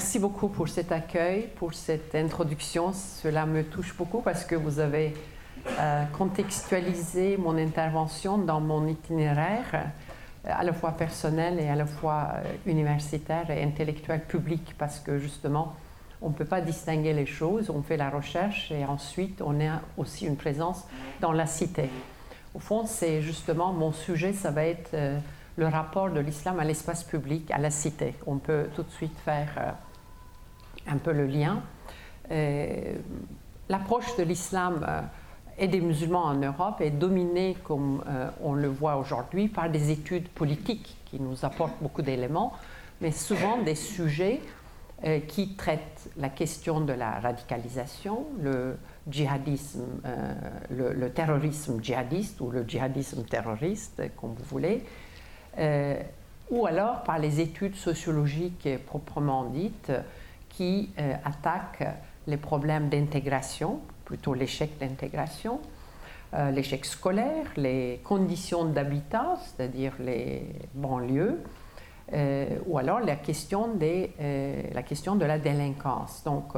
[0.00, 2.94] merci beaucoup pour cet accueil, pour cette introduction.
[2.94, 5.12] Cela me touche beaucoup parce que vous avez
[5.78, 11.84] euh, contextualisé mon intervention dans mon itinéraire, euh, à la fois personnel et à la
[11.84, 15.74] fois euh, universitaire et intellectuel public, parce que justement,
[16.22, 17.68] on ne peut pas distinguer les choses.
[17.68, 20.86] On fait la recherche et ensuite, on a aussi une présence
[21.20, 21.90] dans la cité.
[22.54, 24.96] Au fond, c'est justement mon sujet, ça va être
[25.56, 28.14] le rapport de l'islam à l'espace public, à la cité.
[28.26, 29.76] On peut tout de suite faire
[30.86, 31.62] un peu le lien.
[32.30, 32.94] Euh,
[33.68, 35.00] l'approche de l'islam euh,
[35.58, 38.02] et des musulmans en Europe est dominée, comme
[38.42, 42.54] on le voit aujourd'hui, par des études politiques qui nous apportent beaucoup d'éléments,
[43.02, 44.40] mais souvent des sujets
[45.28, 48.78] qui traitent la question de la radicalisation, le
[49.10, 49.84] djihadisme,
[50.70, 54.82] le, terrorisme djihadiste ou le djihadisme terroriste, comme vous voulez,
[55.58, 56.00] euh,
[56.50, 59.92] ou alors par les études sociologiques proprement dites
[60.50, 61.88] qui euh, attaquent
[62.26, 65.60] les problèmes d'intégration, plutôt l'échec d'intégration,
[66.34, 71.40] euh, l'échec scolaire, les conditions d'habitat, c'est-à-dire les banlieues,
[72.66, 74.10] ou alors la question, des,
[74.74, 76.24] la question de la délinquance.
[76.24, 76.54] Donc,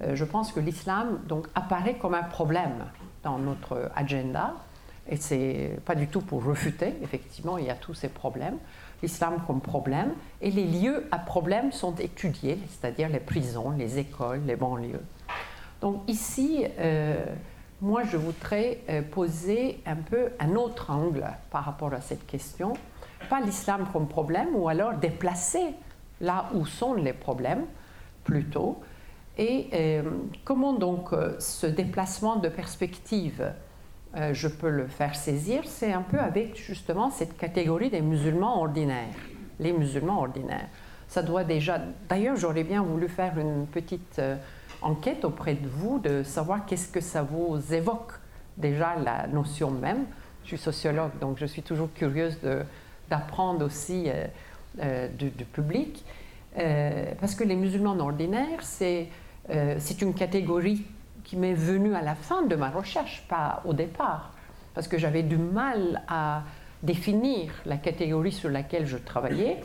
[0.00, 2.86] je pense que l'islam donc, apparaît comme un problème
[3.22, 4.54] dans notre agenda
[5.08, 8.58] et c'est pas du tout pour refuter, effectivement, il y a tous ces problèmes.
[9.02, 14.40] L'islam comme problème, et les lieux à problème sont étudiés, c'est-à-dire les prisons, les écoles,
[14.46, 15.02] les banlieues.
[15.80, 17.24] Donc ici, euh,
[17.82, 22.72] moi, je voudrais euh, poser un peu un autre angle par rapport à cette question.
[23.28, 25.74] Pas l'islam comme problème, ou alors déplacer
[26.20, 27.66] là où sont les problèmes,
[28.24, 28.80] plutôt.
[29.36, 30.02] Et euh,
[30.44, 33.52] comment donc ce déplacement de perspective
[34.16, 38.60] euh, je peux le faire saisir, c'est un peu avec justement cette catégorie des musulmans
[38.62, 39.14] ordinaires,
[39.60, 40.68] les musulmans ordinaires.
[41.06, 41.78] Ça doit déjà.
[42.08, 44.36] D'ailleurs, j'aurais bien voulu faire une petite euh,
[44.80, 48.12] enquête auprès de vous de savoir qu'est-ce que ça vous évoque
[48.56, 50.06] déjà la notion même.
[50.44, 52.38] Je suis sociologue, donc je suis toujours curieuse
[53.10, 54.08] d'apprendre aussi
[54.80, 56.04] euh, du, du, public,
[57.20, 59.10] parce que les musulmans ordinaires, c'est
[60.00, 60.86] une catégorie
[61.26, 64.32] qui m'est venu à la fin de ma recherche, pas au départ,
[64.74, 66.44] parce que j'avais du mal à
[66.84, 69.60] définir la catégorie sur laquelle je travaillais,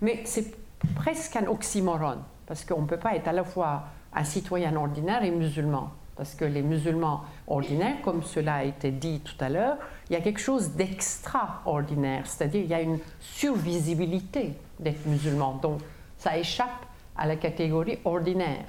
[0.00, 0.54] mais c'est
[0.94, 5.24] presque un oxymoron, parce qu'on ne peut pas être à la fois un citoyen ordinaire
[5.24, 9.78] et musulman, parce que les musulmans ordinaires, comme cela a été dit tout à l'heure,
[10.08, 15.80] il y a quelque chose d'extraordinaire, c'est-à-dire il y a une survisibilité d'être musulman, donc
[16.18, 18.64] ça échappe à la catégorie ordinaire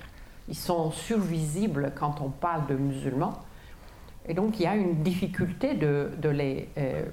[0.51, 3.35] ils sont survisibles quand on parle de musulmans.
[4.27, 7.05] Et donc il y a une difficulté de, les euh,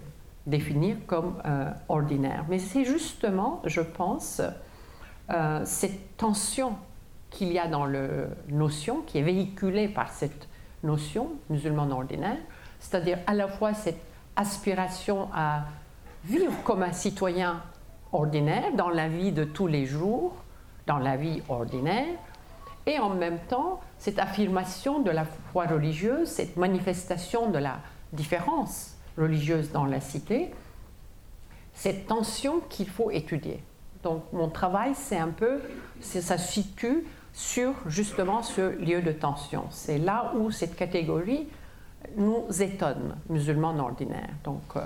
[0.45, 2.45] définir comme euh, ordinaires.
[2.49, 4.43] Mais c'est justement, je pense,
[5.31, 6.75] euh, cette tension
[7.31, 8.09] qu'il y a dans la
[8.49, 10.49] notion, qui est véhiculée par cette
[10.83, 12.39] notion, musulman ordinaire,
[12.81, 14.03] c'est-à-dire à la fois cette
[14.35, 15.63] aspiration à
[16.25, 17.63] vivre comme un citoyen
[18.13, 20.35] ordinaire dans la vie de tous les jours,
[20.89, 22.17] dans la vie ordinaire,
[22.89, 27.79] et en même temps cette affirmation de la foi religieuse, cette manifestation de la
[28.13, 30.51] différence religieuse dans la cité,
[31.75, 33.63] cette tension qu'il faut étudier.
[34.03, 35.61] Donc mon travail, c'est un peu,
[36.01, 39.65] ça se situe sur justement ce lieu de tension.
[39.71, 41.47] C'est là où cette catégorie
[42.17, 44.31] nous étonne, musulmans ordinaires.
[44.45, 44.81] Donc euh,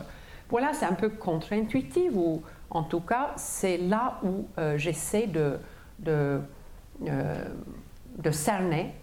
[0.50, 5.58] voilà, c'est un peu contre-intuitif, ou en tout cas, c'est là où euh, j'essaie de,
[6.08, 6.40] euh,
[8.18, 8.94] de cerner.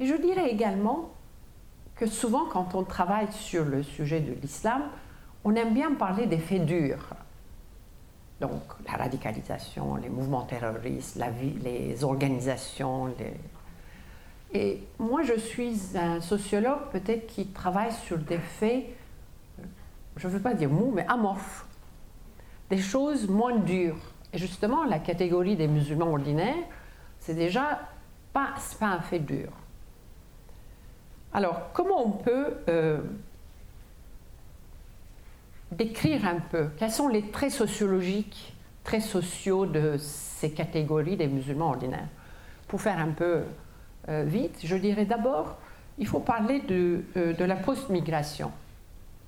[0.00, 1.10] Et je dirais également
[1.96, 4.82] que souvent quand on travaille sur le sujet de l'islam,
[5.44, 7.14] on aime bien parler des faits durs.
[8.40, 13.14] Donc la radicalisation, les mouvements terroristes, la vie, les organisations.
[14.52, 18.84] Et moi, je suis un sociologue peut-être qui travaille sur des faits,
[20.16, 21.66] je ne veux pas dire mou, mais amorphes.
[22.70, 23.96] Des choses moins dures.
[24.32, 26.64] Et justement, la catégorie des musulmans ordinaires,
[27.18, 27.80] c'est déjà
[28.34, 29.48] pas, pas un fait dur.
[31.32, 33.00] Alors, comment on peut euh,
[35.72, 36.68] décrire un peu?
[36.76, 42.08] Quels sont les traits sociologiques, traits sociaux de ces catégories des musulmans ordinaires?
[42.68, 43.42] Pour faire un peu
[44.08, 45.56] euh, vite, je dirais d'abord,
[45.98, 48.50] il faut parler de, euh, de la post-migration.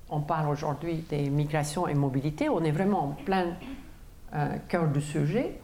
[0.09, 3.55] On parle aujourd'hui des migrations et mobilités, on est vraiment en plein
[4.67, 5.57] cœur du sujet,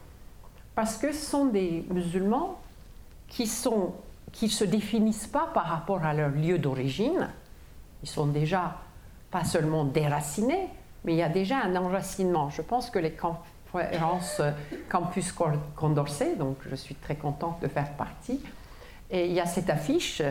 [0.74, 2.63] parce que ce sont des musulmans
[3.34, 3.50] qui
[4.32, 7.30] qui se définissent pas par rapport à leur lieu d'origine.
[8.02, 8.78] Ils sont déjà
[9.32, 10.70] pas seulement déracinés,
[11.04, 12.50] mais il y a déjà un enracinement.
[12.50, 14.42] Je pense que les conférence
[14.90, 15.34] Campus
[15.76, 18.40] Condorcet, donc je suis très contente de faire partie.
[19.10, 20.22] Et il y a cette affiche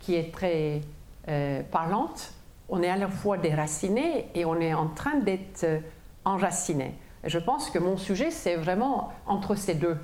[0.00, 0.80] qui est très
[1.28, 2.32] euh, parlante.
[2.68, 5.80] On est à la fois déraciné et on est en train d'être euh,
[6.24, 6.94] enraciné.
[7.24, 9.98] Et je pense que mon sujet, c'est vraiment entre ces deux,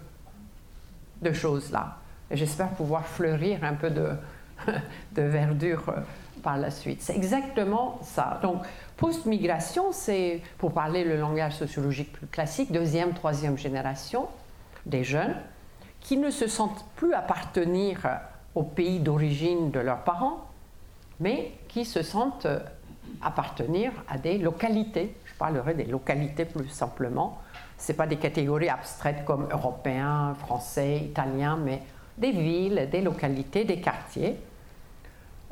[1.23, 2.02] deux choses-là.
[2.33, 3.91] J'espère pouvoir fleurir un peu
[5.13, 6.01] de, verdure euh,
[6.43, 7.03] par la suite.
[7.03, 8.41] C'est exactement ça.
[8.43, 8.63] Donc,
[8.97, 14.29] post-migration, c'est, pour parler le langage sociologique plus classique, deuxième, troisième génération
[14.87, 15.37] des jeunes
[16.01, 18.21] qui ne se sentent plus appartenir
[18.55, 20.49] au pays d'origine de leurs parents,
[21.21, 22.49] mais qui se sentent
[23.23, 25.15] appartenir à des localités.
[25.25, 27.41] Je parlerai des localités plus simplement.
[27.79, 31.83] Ce pas des catégories abstraites comme européens, français, italiens, mais
[32.19, 34.37] des villes, des localités, des quartiers.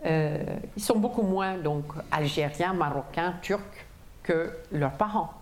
[0.07, 0.43] Euh,
[0.77, 3.87] ils sont beaucoup moins donc algériens, marocains, turcs
[4.23, 5.35] que leurs parents.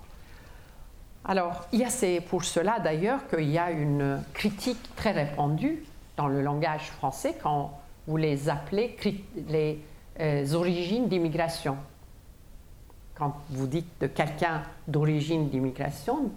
[1.25, 5.85] Alors, c'est pour cela d'ailleurs qu'il y a une critique très répandue
[6.17, 8.97] dans le langage français quand vous les appelez
[9.49, 9.79] les
[10.21, 11.77] euh, origines d'immigration.
[13.15, 16.31] Quand vous dites de quelqu'un d'origine d'immigration,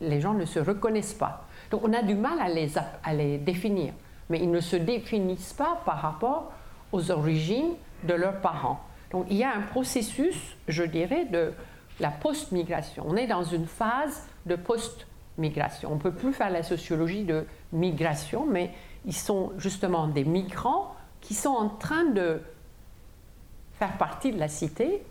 [0.00, 1.44] les gens ne se reconnaissent pas.
[1.70, 2.72] Donc on a du mal à les,
[3.04, 3.92] à les définir,
[4.28, 6.52] mais ils ne se définissent pas par rapport
[6.92, 7.74] aux origines
[8.04, 8.80] de leurs parents.
[9.10, 11.52] Donc il y a un processus, je dirais, de
[12.00, 13.04] la post-migration.
[13.06, 15.92] On est dans une phase de post-migration.
[15.92, 18.70] On ne peut plus faire la sociologie de migration, mais
[19.06, 22.40] ils sont justement des migrants qui sont en train de
[23.78, 25.02] faire partie de la cité,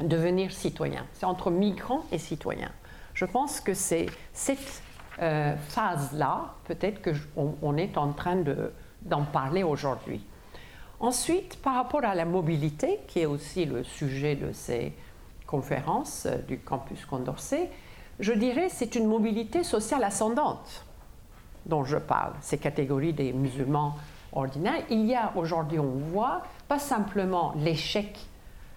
[0.00, 1.06] devenir citoyens.
[1.12, 2.72] C'est entre migrants et citoyens.
[3.14, 4.82] Je pense que c'est cette
[5.20, 8.42] euh, phase-là, peut-être qu'on est en train
[9.02, 10.24] d'en parler aujourd'hui.
[11.00, 14.92] Ensuite, par rapport à la mobilité, qui est aussi le sujet de ces
[15.46, 17.70] conférences euh, du campus Condorcet,
[18.20, 20.84] je dirais c'est une mobilité sociale ascendante
[21.66, 23.96] dont je parle, ces catégories des musulmans
[24.32, 24.82] ordinaires.
[24.90, 28.18] Il y a aujourd'hui, on voit, pas simplement l'échec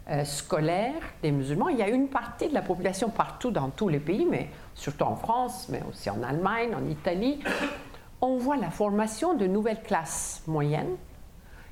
[0.10, 3.90] euh, scolaire des musulmans, il y a une partie de la population partout dans tous
[3.90, 7.40] les pays, mais surtout en France, mais aussi en Allemagne, en Italie,
[8.22, 10.96] on voit la formation de nouvelles classes moyennes.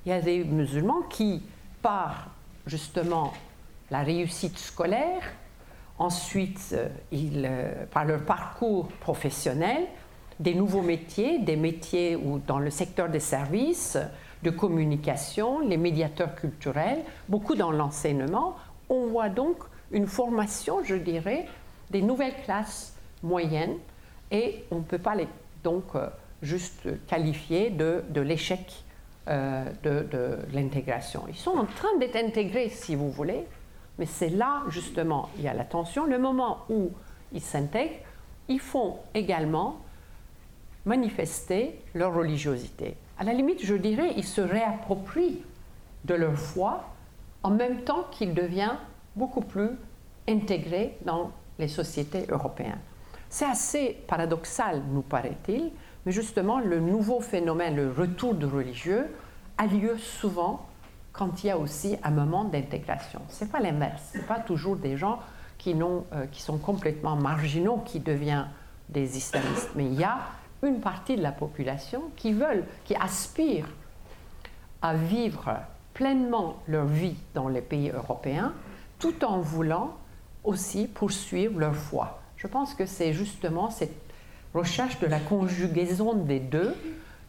[0.06, 1.44] Il y a des musulmans qui,
[1.82, 2.28] par
[2.68, 3.34] justement
[3.90, 5.22] la réussite scolaire,
[5.98, 9.86] ensuite, euh, ils, euh, par leur parcours professionnel,
[10.40, 13.98] des nouveaux métiers, des métiers où, dans le secteur des services,
[14.45, 18.56] de communication, les médiateurs culturels, beaucoup dans l'enseignement.
[18.89, 19.57] On voit donc
[19.92, 21.47] une formation, je dirais,
[21.89, 23.77] des nouvelles classes moyennes
[24.31, 25.27] et on ne peut pas les
[25.63, 26.07] donc euh,
[26.44, 28.83] juste qualifier de, de l'échec
[29.27, 31.24] euh, de, de l'intégration.
[31.27, 33.45] Ils sont en train d'être intégrés, si vous voulez,
[33.97, 36.06] mais c'est là justement il y a la tension.
[36.06, 36.92] Le moment où
[37.33, 38.03] ils s'intègrent,
[38.47, 39.80] ils font également
[40.86, 42.95] manifester leur religiosité.
[43.18, 45.42] À la limite, je dirais, ils se réapproprient
[46.04, 46.84] de leur foi
[47.44, 48.78] en même temps qu'ils deviennent
[49.16, 49.70] beaucoup plus
[50.28, 52.80] intégrés dans les sociétés européennes.
[53.30, 55.72] C'est assez paradoxal, nous paraît-il,
[56.06, 59.08] mais justement, le nouveau phénomène, le retour de religieux,
[59.58, 60.66] a lieu souvent
[61.14, 63.22] quand il y a aussi un moment d'intégration.
[63.30, 64.02] Ce n'est pas l'inverse.
[64.12, 65.19] Ce n'est pas toujours des gens
[65.57, 68.50] qui, euh, qui sont complètement marginaux qui deviennent
[68.90, 69.69] des islamistes.
[69.76, 70.19] Mais il y a
[70.64, 73.69] une partie de la population qui veulent, qui aspirent
[74.81, 75.57] à vivre
[75.94, 78.54] pleinement leur vie dans les pays européens,
[79.00, 79.95] tout en voulant
[80.44, 82.21] aussi poursuivre leur foi.
[82.38, 83.95] Je pense que c'est justement cette
[84.54, 86.76] recherche de la conjugaison des deux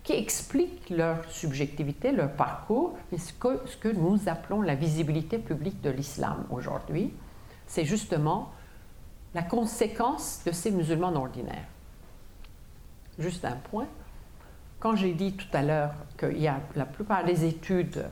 [0.05, 5.39] qui explique leur subjectivité, leur parcours, mais ce que, ce que nous appelons la visibilité
[5.39, 7.13] publique de l'islam aujourd'hui,
[7.67, 8.53] c'est justement
[9.35, 11.67] la conséquence de ces musulmans ordinaires
[13.19, 13.87] juste un point.
[14.79, 18.05] Quand j'ai dit tout à l'heure que y a, la plupart des études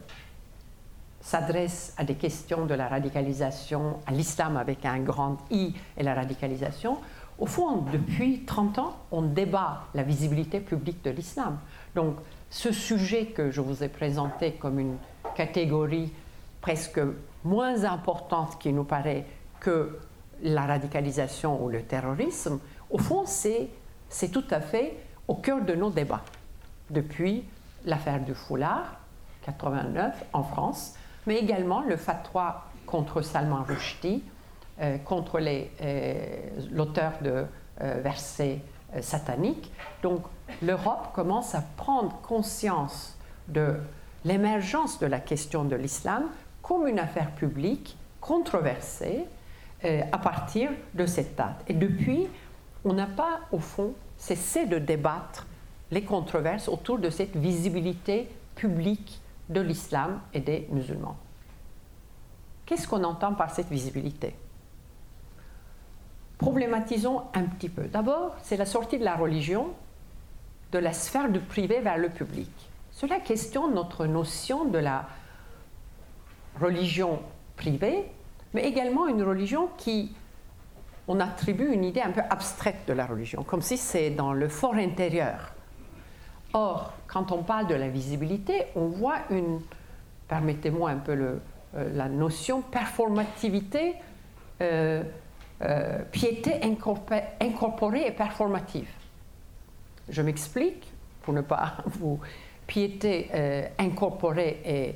[1.21, 6.15] s'adressent à des questions de la radicalisation, à l'islam avec un grand I et la
[6.15, 6.99] radicalisation,
[7.39, 11.59] au fond, depuis 30 ans, on débat la visibilité publique de l'islam.
[11.95, 12.17] Donc,
[12.51, 14.97] ce sujet que je vous ai présenté comme une
[15.35, 16.13] catégorie
[16.61, 17.01] presque
[17.43, 19.27] moins importante qui nous paraît
[19.61, 19.99] que
[20.43, 23.69] la radicalisation ou le terrorisme, au fond, c'est
[24.15, 26.23] c'est tout à fait au cœur de nos débats
[26.89, 27.45] depuis
[27.85, 29.01] l'affaire du foulard,
[29.45, 30.95] 89 en France,
[31.27, 34.23] mais également le fatwa contre Salman Rushdie,
[34.81, 36.37] euh, contre euh,
[36.71, 37.45] l'auteur de
[37.81, 38.61] euh, versets
[39.01, 39.73] sataniques.
[40.05, 40.23] Donc
[40.63, 43.19] l'Europe commence à prendre conscience
[43.49, 43.75] de
[44.25, 46.27] l'émergence de la question de l'islam
[46.63, 49.25] comme une affaire publique controversée
[49.83, 51.63] à partir de cette date.
[51.69, 52.27] Et depuis,
[52.87, 53.93] on n'a pas, au fond,
[54.25, 55.47] cessé de débattre
[55.91, 61.19] les controverses autour de cette visibilité publique de l'islam et des musulmans.
[62.65, 64.35] Qu'est-ce qu'on entend par cette visibilité?
[66.39, 67.83] Problématisons un petit peu.
[67.85, 69.69] D'abord, c'est la sortie de la religion
[70.73, 72.51] de la sphère du privé vers le public.
[72.93, 75.07] Cela questionne notre notion de la
[76.59, 77.21] religion
[77.57, 78.11] privée,
[78.55, 80.17] mais également une religion qui,
[81.09, 84.49] on attribue une idée un peu abstraite de la religion, comme si c'est dans le
[84.49, 85.53] fort intérieur.
[86.55, 89.61] Or, quand on parle de la visibilité, on voit une,
[90.29, 91.39] permettez-moi un peu euh,
[91.73, 93.97] la notion performativité,
[94.61, 95.03] euh,
[95.63, 98.89] euh, piété incorporée et performative.
[100.09, 100.93] Je m'explique
[101.23, 102.21] pour ne pas vous
[102.67, 103.31] piété
[103.79, 104.95] incorporée et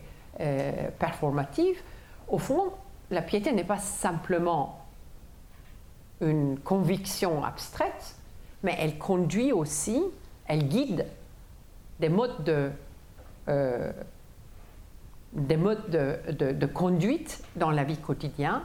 [0.98, 1.76] performative.
[2.26, 2.72] Au fond,
[3.10, 4.77] la piété n'est pas simplement
[6.20, 8.16] une conviction abstraite,
[8.62, 10.02] mais elle conduit aussi,
[10.46, 11.06] elle guide
[12.00, 12.70] des modes de,
[15.32, 18.60] des modes de, conduite dans la vie quotidienne,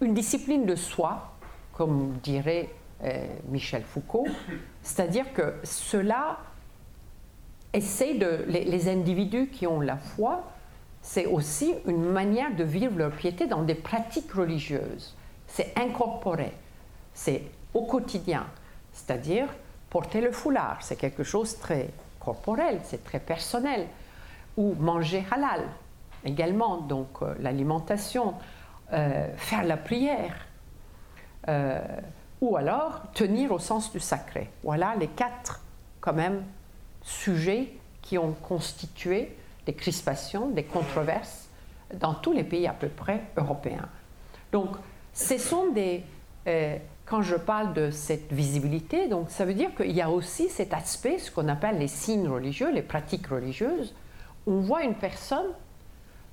[0.00, 1.32] une discipline de soi,
[1.72, 2.70] comme dirait
[3.04, 4.26] euh, Michel Foucault,
[4.82, 6.38] c'est-à-dire que cela
[7.72, 8.44] essaie de.
[8.48, 10.50] Les, individus qui ont la foi,
[11.02, 15.14] c'est aussi une manière de vivre leur piété dans des pratiques religieuses.
[15.46, 16.52] C'est incorporé,
[17.18, 17.42] c'est
[17.74, 18.46] au quotidien,
[18.92, 19.48] c'est-à-dire
[19.90, 23.88] porter le foulard, c'est quelque chose de très corporel, c'est très personnel,
[24.56, 25.64] ou manger halal,
[26.24, 28.34] également, donc euh, l'alimentation,
[28.92, 30.46] euh, faire la prière,
[31.48, 31.80] euh,
[32.40, 34.48] ou alors tenir au sens du sacré.
[34.62, 35.60] Voilà les quatre,
[36.00, 36.44] quand même,
[37.02, 41.48] sujets qui ont constitué des crispations, des controverses
[41.94, 43.88] dans tous les pays à peu près européens.
[44.52, 44.76] Donc,
[45.12, 46.04] ce sont des.
[47.08, 50.74] Quand je parle de cette visibilité, donc ça veut dire qu'il y a aussi cet
[50.74, 53.94] aspect, ce qu'on appelle les signes religieux, les pratiques religieuses.
[54.46, 55.46] On voit une personne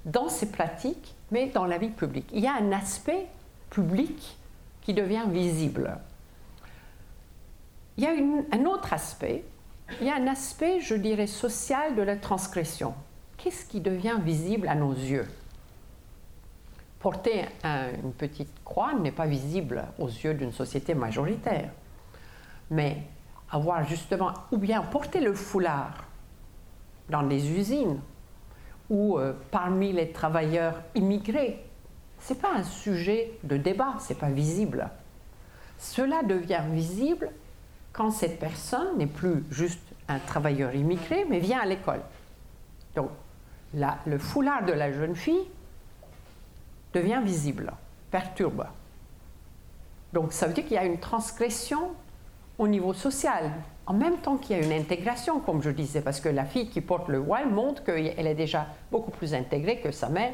[0.05, 2.29] dans ses pratiques, mais dans la vie publique.
[2.33, 3.27] Il y a un aspect
[3.69, 4.37] public
[4.81, 5.97] qui devient visible.
[7.97, 8.11] Il y a
[8.51, 9.45] un autre aspect,
[10.01, 12.93] il y a un aspect, je dirais, social de la transgression.
[13.37, 15.27] Qu'est-ce qui devient visible à nos yeux?
[17.05, 21.69] Porter une petite croix n'est pas visible aux yeux d'une société majoritaire.
[22.71, 23.03] Mais
[23.51, 26.05] avoir justement, ou bien porter le foulard
[27.11, 27.99] dans les usines,
[28.89, 31.63] ou euh, parmi les travailleurs immigrés.
[32.21, 34.89] Ce n'est pas un sujet de débat, ce n'est pas visible.
[35.77, 37.29] Cela devient visible
[37.93, 42.01] quand cette personne n'est plus juste un travailleur immigré, mais vient à l'école.
[42.95, 43.11] Donc,
[43.75, 45.45] le foulard de la jeune fille
[46.95, 47.73] devient visible,
[48.09, 48.65] perturbe.
[50.13, 51.91] Donc, ça veut dire qu'il y a une transgression
[52.57, 53.51] au niveau social,
[53.85, 56.69] en même temps qu'il y a une intégration, comme je disais, parce que la fille
[56.69, 60.33] qui porte le voile montre qu'elle est déjà beaucoup plus intégrée que sa mère,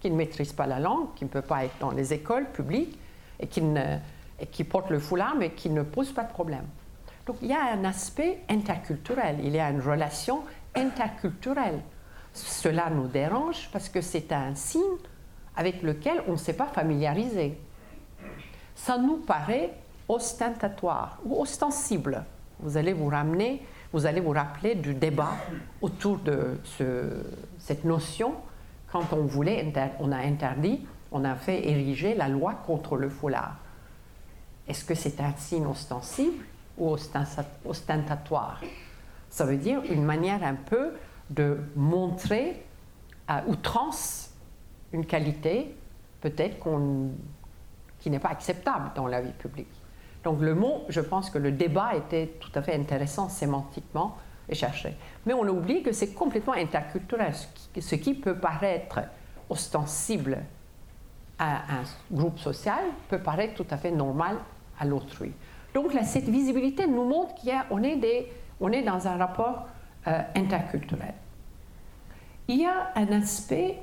[0.00, 2.98] qui ne maîtrise pas la langue, qui ne peut pas être dans les écoles publiques,
[3.38, 3.62] et qui,
[4.38, 6.64] et qui porte le foulard, mais qui ne pose pas de problème.
[7.26, 10.40] Donc il y a un aspect interculturel, il y a une relation
[10.74, 11.80] interculturelle.
[12.32, 14.98] Cela nous dérange parce que c'est un signe
[15.60, 17.56] avec lequel on ne s'est pas familiarisé.
[18.74, 19.70] Ça nous paraît
[20.08, 22.24] ostentatoire ou ostensible
[22.62, 23.62] vous allez vous ramener,
[23.92, 25.32] vous allez vous rappeler du débat
[25.80, 26.58] autour de
[27.58, 28.34] cette notion
[28.92, 33.56] quand on voulait, on a interdit, on a fait ériger la loi contre le foulard.
[34.68, 36.44] Est-ce que c'est un signe ostensible
[36.76, 36.96] ou
[37.64, 38.60] ostentatoire?
[39.28, 40.92] Ça veut dire une manière un peu
[41.30, 42.62] de montrer
[43.28, 44.29] à outrance
[44.92, 45.74] une qualité
[46.20, 46.56] peut-être
[47.98, 49.68] qui n'est pas acceptable dans la vie publique.
[50.24, 54.16] Donc le mot, je pense que le débat était tout à fait intéressant sémantiquement
[54.48, 54.94] et cherché.
[55.24, 57.32] Mais on oublie que c'est complètement interculturel.
[57.78, 59.00] Ce qui peut paraître
[59.48, 60.38] ostensible
[61.38, 64.36] à un groupe social peut paraître tout à fait normal
[64.78, 65.32] à l'autrui.
[65.74, 68.28] Donc cette visibilité nous montre qu'on est,
[68.60, 69.68] on est dans un rapport
[70.06, 71.14] euh, interculturel.
[72.48, 73.78] Il y a un aspect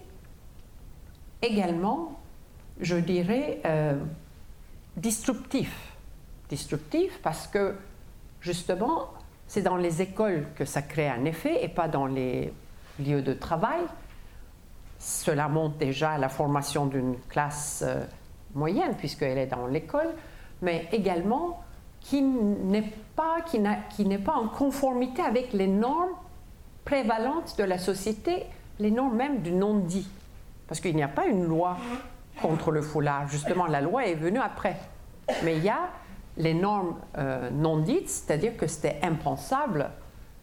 [1.41, 2.19] également,
[2.79, 3.95] je dirais, euh,
[4.95, 5.97] disruptif
[6.49, 7.75] destructif parce que
[8.41, 9.07] justement,
[9.47, 12.53] c'est dans les écoles que ça crée un effet et pas dans les
[12.99, 13.81] lieux de travail.
[14.99, 18.03] Cela montre déjà à la formation d'une classe euh,
[18.55, 20.09] moyenne puisqu'elle est dans l'école,
[20.61, 21.63] mais également
[21.99, 22.83] qui n'est
[23.15, 26.15] pas en conformité avec les normes
[26.85, 28.45] prévalentes de la société,
[28.79, 30.07] les normes même du non-dit.
[30.67, 31.77] Parce qu'il n'y a pas une loi
[32.41, 33.27] contre le foulard.
[33.27, 34.77] Justement, la loi est venue après.
[35.43, 35.89] Mais il y a
[36.37, 39.89] les normes euh, non dites, c'est-à-dire que c'était impensable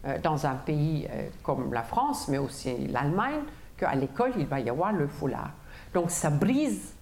[0.05, 3.39] euh, dans un pays euh, comme la France, mais aussi l'Allemagne,
[3.77, 5.51] qu'à l'école, il va y avoir le foulard.
[5.93, 6.93] Donc ça brise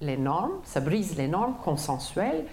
[0.00, 2.44] les normes, ça brise les normes consensuelles,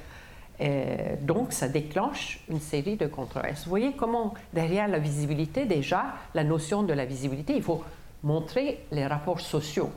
[0.60, 3.64] et donc ça déclenche une série de controverses.
[3.64, 7.84] Vous voyez comment derrière la visibilité, déjà, la notion de la visibilité, il faut
[8.24, 9.90] montrer les rapports sociaux.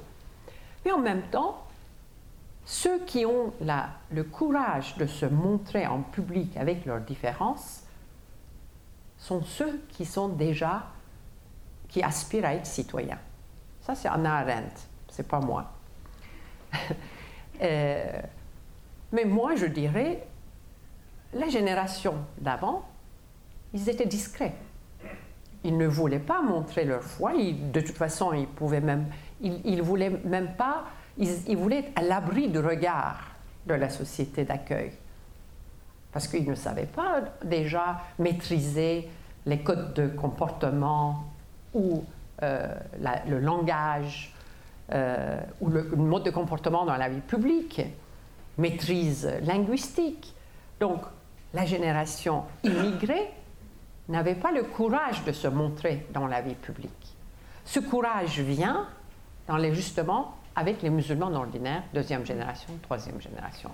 [0.85, 1.65] Mais en même temps,
[2.65, 3.53] ceux qui ont
[4.11, 7.83] le courage de se montrer en public avec leurs différences
[9.19, 10.87] sont ceux qui sont déjà,
[11.89, 13.19] qui aspirent à être citoyens.
[13.81, 14.75] Ça, c'est Anna Arendt,
[15.09, 15.71] c'est pas moi.
[17.61, 18.21] Euh,
[19.13, 20.27] mais moi, je dirais,
[21.33, 22.83] la génération d'avant,
[23.73, 24.55] ils étaient discrets.
[25.63, 27.35] Ils ne voulaient pas montrer leur foi.
[27.35, 29.07] de toute façon, ils pouvaient même,
[29.43, 30.85] ils, voulaient même pas
[31.19, 33.19] ils, voulaient être à l'abri du regard
[33.67, 34.93] de la société d'accueil.
[36.13, 39.09] Parce qu'ils ne savaient pas déjà maîtriser
[39.47, 41.25] les codes de comportement
[41.75, 42.05] ou
[42.43, 42.75] euh,
[43.29, 44.35] le langage
[44.93, 47.81] euh, ou le, mode de comportement dans la vie publique,
[48.59, 50.35] maîtrise linguistique.
[50.81, 51.03] Donc,
[51.55, 53.31] la génération immigrée
[54.09, 57.17] n'avait pas le courage de se montrer dans la vie publique.
[57.65, 58.87] Ce courage vient
[59.47, 63.71] dans les, justement avec les musulmans ordinaires, deuxième génération, troisième génération.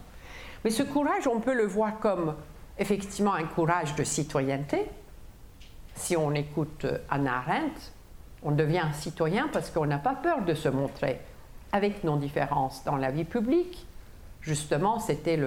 [0.65, 2.35] Mais ce courage, on peut le voir comme
[2.79, 4.87] effectivement un courage de citoyenneté.
[5.95, 7.93] Si on écoute Anna Arendt,
[8.43, 11.21] on devient citoyen parce qu'on n'a pas peur de se montrer
[11.73, 13.87] avec nos différences dans la vie publique.
[14.41, 15.39] Justement, c'était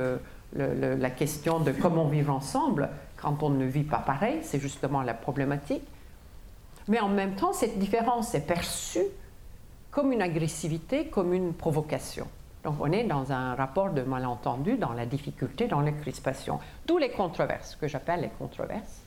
[0.53, 2.89] la question de comment vivre ensemble
[3.21, 5.83] quand on ne vit pas pareil, c'est justement la problématique.
[6.87, 9.05] Mais en même temps, cette différence est perçue
[9.91, 12.27] comme une agressivité, comme une provocation.
[12.63, 16.59] Donc on est dans un rapport de malentendu, dans la difficulté, dans les crispations.
[16.87, 19.01] D'où les controverses, que j'appelle les controverses.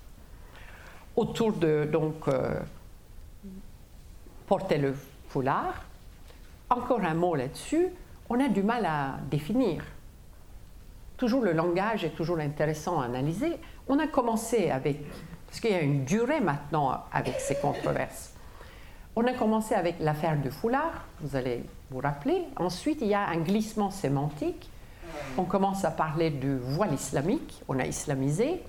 [1.16, 2.60] Autour de, donc, euh,
[4.46, 4.94] porter le
[5.28, 5.84] foulard.
[6.68, 7.86] Encore un mot là-dessus,
[8.28, 9.84] on a du mal à définir.
[11.16, 13.56] Toujours le langage est toujours intéressant à analyser.
[13.86, 14.98] On a commencé avec,
[15.46, 18.33] parce qu'il y a une durée maintenant avec ces controverses.
[19.16, 22.42] On a commencé avec l'affaire du foulard, vous allez vous rappeler.
[22.56, 24.68] Ensuite, il y a un glissement sémantique.
[25.38, 28.60] On commence à parler du voile islamique, on a islamisé.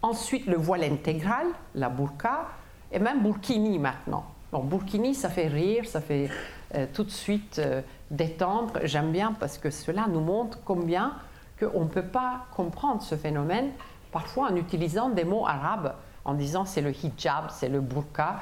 [0.00, 2.46] Ensuite, le voile intégral, la burqa,
[2.92, 4.26] et même burkini maintenant.
[4.52, 6.28] Burkini, ça fait rire, ça fait
[6.76, 8.74] euh, tout de suite euh, détendre.
[8.84, 11.14] J'aime bien parce que cela nous montre combien
[11.58, 13.72] qu'on ne peut pas comprendre ce phénomène,
[14.12, 18.40] parfois en utilisant des mots arabes, en disant c'est le hijab, c'est le burqa,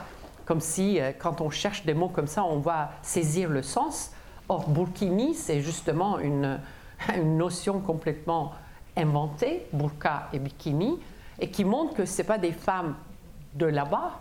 [0.48, 4.12] comme si euh, quand on cherche des mots comme ça, on va saisir le sens.
[4.48, 6.58] Or, burkini, c'est justement une,
[7.22, 8.54] notion complètement
[8.96, 10.98] inventée, burqa et bikini,
[11.38, 12.96] et qui montre que ce pas des femmes
[13.56, 14.20] de là-bas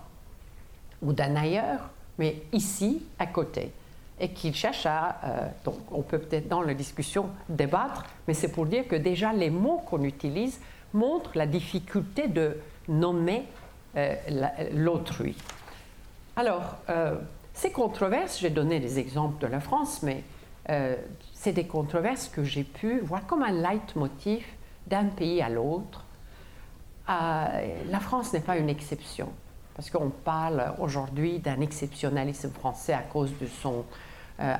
[1.01, 3.71] ou d'un ailleurs, mais ici, à côté.
[4.19, 5.19] Et qu'ils cherchent à.
[5.23, 9.31] Euh, donc, on peut peut-être dans la discussion débattre, mais c'est pour dire que déjà
[9.31, 10.59] les mots qu'on utilise
[10.93, 12.57] montrent la difficulté de
[12.89, 13.45] nommer
[13.95, 14.13] euh,
[14.73, 15.37] l'autrui.
[16.37, 17.15] Alors, euh,
[17.55, 20.23] ces controverses, j'ai donné des exemples de la France, mais
[20.69, 20.95] euh,
[21.33, 24.45] c'est des controverses que j'ai pu voir comme un leitmotiv
[24.85, 26.05] d'un pays à l'autre.
[27.09, 29.29] Euh, la France n'est pas une exception,
[29.75, 33.83] parce qu'on parle aujourd'hui d'un exceptionnalisme français à cause de son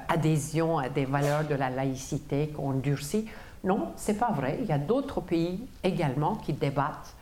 [0.10, 3.28] adhésion à des valeurs de la laïcité qu'on durcit.
[3.64, 4.58] Non, c'est pas vrai.
[4.62, 7.14] Il y a d'autres pays également qui débattent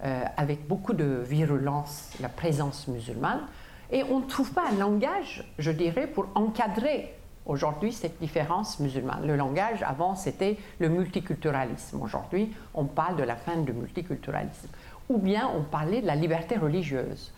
[0.00, 3.42] avec beaucoup de virulence la présence musulmane.
[3.90, 7.14] Et on ne trouve pas un langage, je dirais, pour encadrer
[7.46, 9.26] aujourd'hui cette différence musulmane.
[9.26, 12.00] Le langage, avant, c'était le multiculturalisme.
[12.00, 14.68] Aujourd'hui, on parle de la fin du multiculturalisme.
[15.08, 17.32] Ou bien on parlait de la liberté religieuse.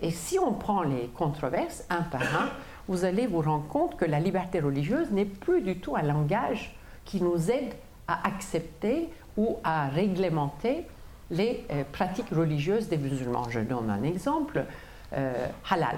[0.00, 2.48] Et si on prend les controverses un par un,
[2.88, 6.76] vous allez vous rendre compte que la liberté religieuse n'est plus du tout un langage
[7.04, 7.72] qui nous aide
[8.08, 10.86] à accepter ou à réglementer
[11.30, 13.48] les euh, pratiques religieuses des musulmans.
[13.48, 14.64] Je donne un exemple.
[15.14, 15.96] Euh, halal,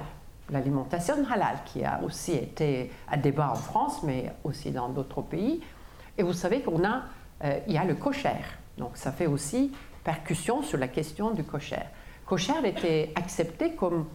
[0.50, 5.60] l'alimentation halal, qui a aussi été à débat en France, mais aussi dans d'autres pays.
[6.18, 7.02] Et vous savez qu'on a,
[7.44, 8.34] euh, il y a le cocher.
[8.76, 9.72] Donc ça fait aussi
[10.02, 11.82] percussion sur la question du cocher.
[12.26, 14.06] Cocher était accepté comme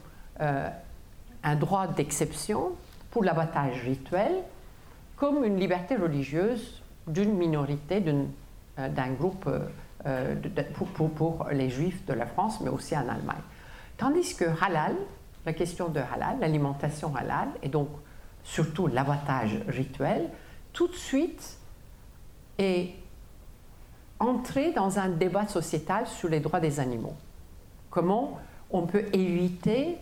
[0.42, 0.68] euh,
[1.44, 2.72] un droit d'exception
[3.10, 4.34] pour l'abattage rituel,
[5.16, 9.50] comme une liberté religieuse d'une minorité, d'un groupe
[10.74, 13.42] pour, pour, les juifs de la France, mais aussi en Allemagne.
[14.00, 14.96] Tandis que halal,
[15.46, 17.90] la question de halal, l'alimentation halal, et donc
[18.44, 20.30] surtout l'abattage rituel,
[20.74, 21.58] tout de suite
[22.58, 22.96] est
[24.20, 27.16] entrer dans un débat sociétal sur les droits des animaux.
[27.92, 28.40] Comment
[28.72, 29.98] on peut éviter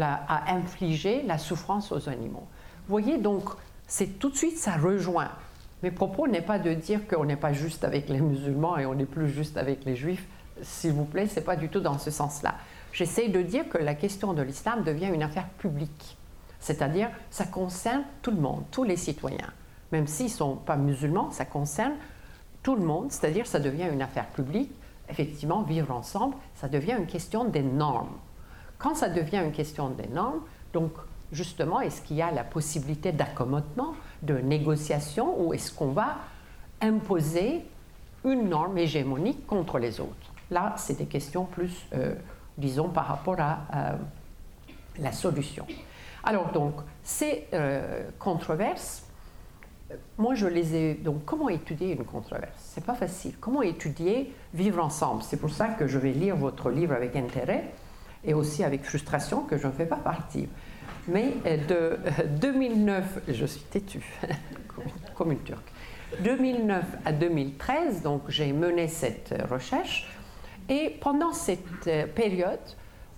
[0.00, 2.46] à infliger la souffrance aux animaux.
[2.86, 3.44] Vous voyez, donc,
[3.86, 5.30] c'est tout de suite, ça rejoint.
[5.82, 8.94] Mes propos n'est pas de dire qu'on n'est pas juste avec les musulmans et on
[8.94, 10.26] n'est plus juste avec les juifs.
[10.62, 12.54] S'il vous plaît, c'est pas du tout dans ce sens-là.
[12.92, 16.16] J'essaie de dire que la question de l'islam devient une affaire publique.
[16.58, 19.52] C'est-à-dire, ça concerne tout le monde, tous les citoyens.
[19.92, 21.94] Même s'ils ne sont pas musulmans, ça concerne
[22.62, 24.72] tout le monde, c'est-à-dire ça devient une affaire publique.
[25.08, 28.16] Effectivement, vivre ensemble, ça devient une question des normes.
[28.78, 30.40] Quand ça devient une question des normes,
[30.72, 30.92] donc
[31.32, 36.18] justement, est-ce qu'il y a la possibilité d'accommodement, de négociation, ou est-ce qu'on va
[36.80, 37.64] imposer
[38.24, 40.32] une norme hégémonique contre les autres?
[40.50, 42.14] Là, c'est des questions plus, euh,
[42.60, 43.92] disons, par rapport à euh,
[44.98, 45.66] la solution.
[46.24, 49.04] Alors donc, ces euh, controverses,
[50.18, 50.94] moi je les ai.
[50.94, 52.52] Donc, comment étudier une controverse?
[52.56, 53.34] C'est pas facile.
[53.40, 55.22] Comment étudier vivre ensemble?
[55.22, 57.72] C'est pour ça que je vais lire votre livre avec intérêt
[58.24, 60.48] et aussi avec frustration que je ne fais pas partie.
[61.08, 64.04] Mais euh, de 2009, euh, je suis têtue,
[65.14, 65.72] comme une turque.
[66.20, 70.08] 2009 à 2013, donc j'ai mené cette recherche.
[70.70, 72.60] Et pendant cette période,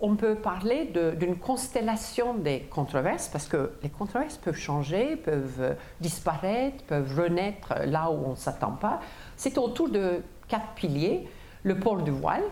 [0.00, 6.82] on peut parler d'une constellation des controverses, parce que les controverses peuvent changer, peuvent disparaître,
[6.84, 9.00] peuvent renaître là où on ne s'attend pas.
[9.36, 11.28] C'est autour de quatre piliers.
[11.62, 12.42] Le port du voile,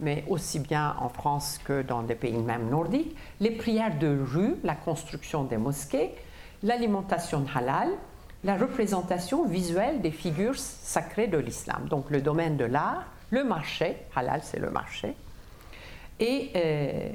[0.00, 4.56] mais aussi bien en France que dans des pays même nordiques, les prières de rue,
[4.64, 6.14] la construction des mosquées,
[6.62, 7.88] l'alimentation halal,
[8.44, 13.96] la représentation visuelle des figures sacrées de l'islam, donc le domaine de l'art, le marché,
[14.14, 15.14] halal c'est le marché,
[16.18, 17.08] et euh,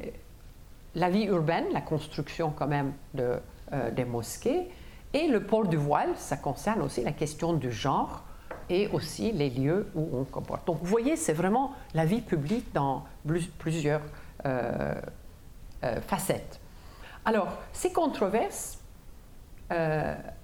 [0.95, 3.37] la vie urbaine, la construction quand même de,
[3.73, 4.69] euh, des mosquées,
[5.13, 8.23] et le port du voile, ça concerne aussi la question du genre
[8.69, 10.65] et aussi les lieux où on comporte.
[10.65, 13.05] Donc vous voyez, c'est vraiment la vie publique dans
[13.59, 14.01] plusieurs
[14.45, 14.95] euh,
[16.07, 16.59] facettes.
[17.23, 18.79] Alors, ces controverses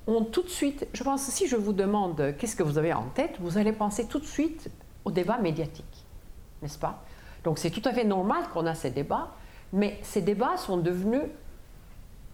[0.07, 3.05] ont tout de suite, je pense, si je vous demande qu'est-ce que vous avez en
[3.05, 4.69] tête, vous allez penser tout de suite
[5.05, 6.05] au débat médiatique,
[6.61, 7.03] n'est-ce pas?
[7.43, 9.29] Donc c'est tout à fait normal qu'on a ces débats,
[9.73, 11.23] mais ces débats sont devenus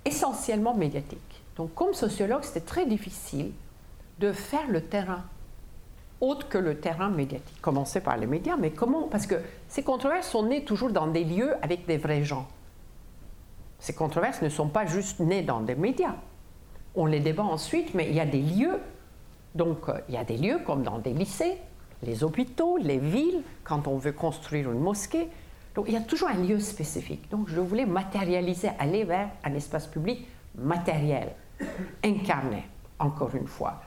[0.06, 1.44] essentiellement médiatiques.
[1.56, 3.52] Donc comme sociologue, c'était très difficile
[4.20, 5.24] de faire le terrain
[6.22, 7.62] autre que le terrain médiatique.
[7.62, 9.04] Commencer par les médias, mais comment?
[9.04, 9.36] Parce que
[9.68, 12.48] ces controverses sont nées toujours dans des lieux avec des vrais gens.
[13.80, 16.16] Ces controverses ne sont pas juste nées dans des médias.
[16.96, 18.80] On les débat ensuite, mais il y a des lieux.
[19.54, 21.58] Donc, euh, il y a des lieux comme dans des lycées,
[22.04, 25.30] les hôpitaux, les villes, quand on veut construire une mosquée.
[25.76, 27.30] Donc il y a toujours un lieu spécifique.
[27.30, 31.30] Donc je voulais matérialiser, aller vers un espace public matériel,
[32.04, 32.64] incarné,
[33.00, 33.82] encore une fois.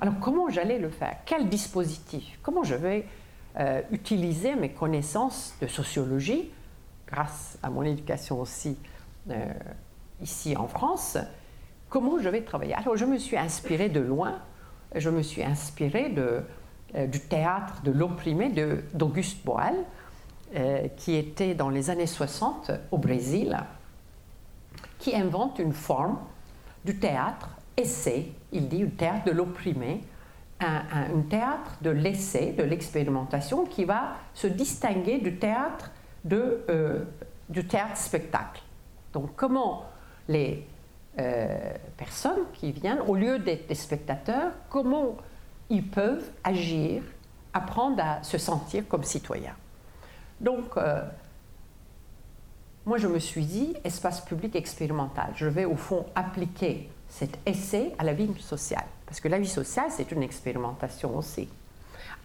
[0.00, 1.16] Alors comment j'allais le faire?
[1.24, 2.38] Quel dispositif?
[2.42, 3.06] Comment je vais
[3.58, 6.50] euh, utiliser mes connaissances de sociologie,
[7.06, 8.76] grâce à mon éducation aussi
[9.30, 9.52] euh,
[10.20, 11.16] ici en France?
[11.88, 12.74] Comment je vais travailler?
[12.74, 14.40] Alors je me suis inspirée de loin.
[14.94, 16.42] Je me suis inspirée de,
[16.96, 18.52] du théâtre de l'opprimé
[18.94, 19.74] d'Auguste Boal,
[20.56, 23.58] euh, qui était dans les années 60 au Brésil,
[25.00, 26.16] qui invente une forme
[26.84, 30.02] du théâtre essai, il dit, un théâtre de l'opprimé,
[30.60, 35.90] un, un, théâtre de l'essai, de l'expérimentation, qui va se distinguer du théâtre,
[36.24, 37.02] de, euh,
[37.48, 38.62] du théâtre spectacle.
[39.12, 39.86] Donc comment
[40.28, 40.68] les
[41.96, 45.16] personnes qui viennent, au lieu d'être des spectateurs, comment
[45.70, 47.02] ils peuvent agir,
[47.52, 49.56] apprendre à se sentir comme citoyens.
[50.40, 51.02] Donc, euh,
[52.86, 57.92] moi, je me suis dit, espace public expérimental, je vais au fond appliquer cet essai
[57.98, 58.84] à la vie sociale.
[59.06, 61.48] Parce que la vie sociale, c'est une expérimentation aussi.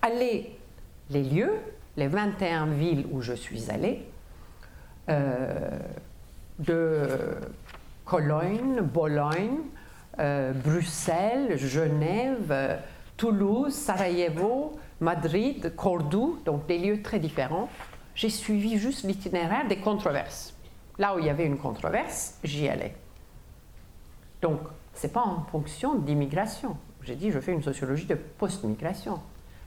[0.01, 0.57] Aller
[1.09, 1.53] les lieux,
[1.97, 4.05] les 21 villes où je suis allée,
[5.09, 5.79] euh,
[6.59, 7.07] de
[8.05, 9.59] Cologne, Bologne,
[10.19, 12.79] euh, Bruxelles, Genève,
[13.19, 17.67] Toulouse, Sarajevo, Madrid, Cordoue, donc des lieux très différents.
[18.15, 20.53] J'ai suivi juste l'itinéraire des controverses.
[20.97, 22.95] Là où il y avait une controverse, j'y allais.
[24.41, 24.61] Donc,
[24.93, 26.77] ce n'est pas en fonction d'immigration.
[27.03, 29.19] J'ai dit, je fais une sociologie de post-migration.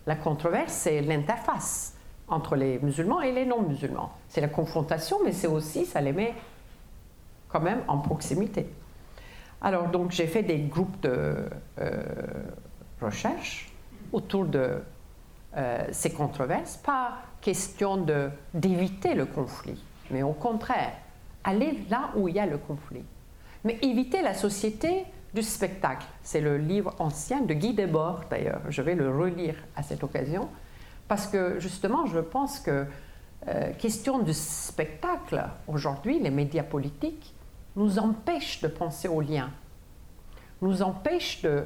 [0.06, 1.94] La controverse, c'est l'interface
[2.28, 4.12] entre les musulmans et les non-musulmans.
[4.30, 6.32] C'est la confrontation, mais c'est aussi, ça les met
[7.50, 8.66] quand même en proximité.
[9.60, 12.02] Alors, donc, j'ai fait des groupes de euh,
[13.04, 13.70] recherche
[14.12, 14.82] autour de
[15.56, 18.06] euh, ces controverses, pas question
[18.54, 20.92] d'éviter le conflit, mais au contraire,
[21.44, 23.04] aller là où il y a le conflit.
[23.64, 26.06] Mais éviter la société du spectacle.
[26.22, 28.60] C'est le livre ancien de Guy Debord, d'ailleurs.
[28.68, 30.48] Je vais le relire à cette occasion,
[31.08, 32.86] parce que justement, je pense que
[33.48, 37.34] euh, question du spectacle, aujourd'hui, les médias politiques
[37.74, 39.50] nous empêchent de penser aux liens,
[40.60, 41.64] nous empêchent de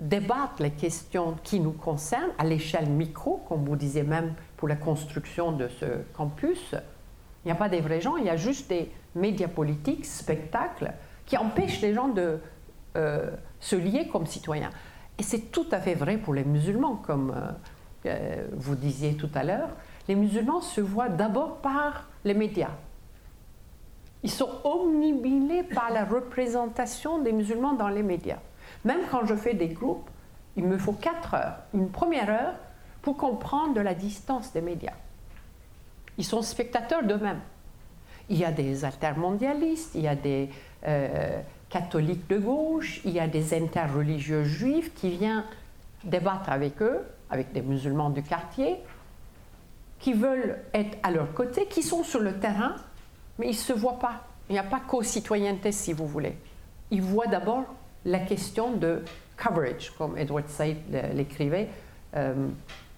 [0.00, 4.76] débattre les questions qui nous concernent à l'échelle micro, comme vous disiez même pour la
[4.76, 6.74] construction de ce campus.
[7.44, 10.92] Il n'y a pas des vrais gens, il y a juste des médias politiques, spectacles,
[11.24, 12.38] qui empêchent les gens de
[12.96, 13.30] euh,
[13.60, 14.70] se lier comme citoyens.
[15.18, 17.50] Et c'est tout à fait vrai pour les musulmans, comme euh,
[18.06, 19.70] euh, vous disiez tout à l'heure.
[20.08, 22.70] Les musulmans se voient d'abord par les médias.
[24.22, 28.38] Ils sont omnibilés par la représentation des musulmans dans les médias.
[28.84, 30.08] Même quand je fais des groupes,
[30.56, 32.54] il me faut quatre heures, une première heure,
[33.02, 34.94] pour comprendre de la distance des médias.
[36.18, 37.40] Ils sont spectateurs d'eux-mêmes.
[38.28, 40.50] Il y a des altermondialistes, il y a des
[41.68, 45.44] catholiques de gauche, il y a des interreligieux juifs qui viennent
[46.04, 48.76] débattre avec eux, avec des musulmans du quartier,
[49.98, 52.76] qui veulent être à leur côté, qui sont sur le terrain,
[53.38, 54.24] mais ils ne se voient pas.
[54.48, 56.36] Il n'y a pas co-citoyenneté, si vous voulez.
[56.90, 57.64] Ils voient d'abord
[58.06, 59.02] la question de
[59.36, 60.78] coverage, comme Edward Said
[61.14, 61.68] l'écrivait,
[62.16, 62.48] euh,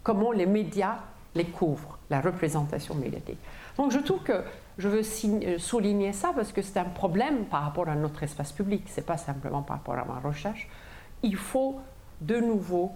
[0.02, 0.98] comment les médias
[1.34, 3.38] les couvrent, la représentation médiatique.
[3.76, 4.42] Donc je trouve que
[4.76, 8.52] je veux euh, souligner ça parce que c'est un problème par rapport à notre espace
[8.52, 10.68] public, ce n'est pas simplement par rapport à ma recherche.
[11.22, 11.80] Il faut
[12.20, 12.92] de nouveau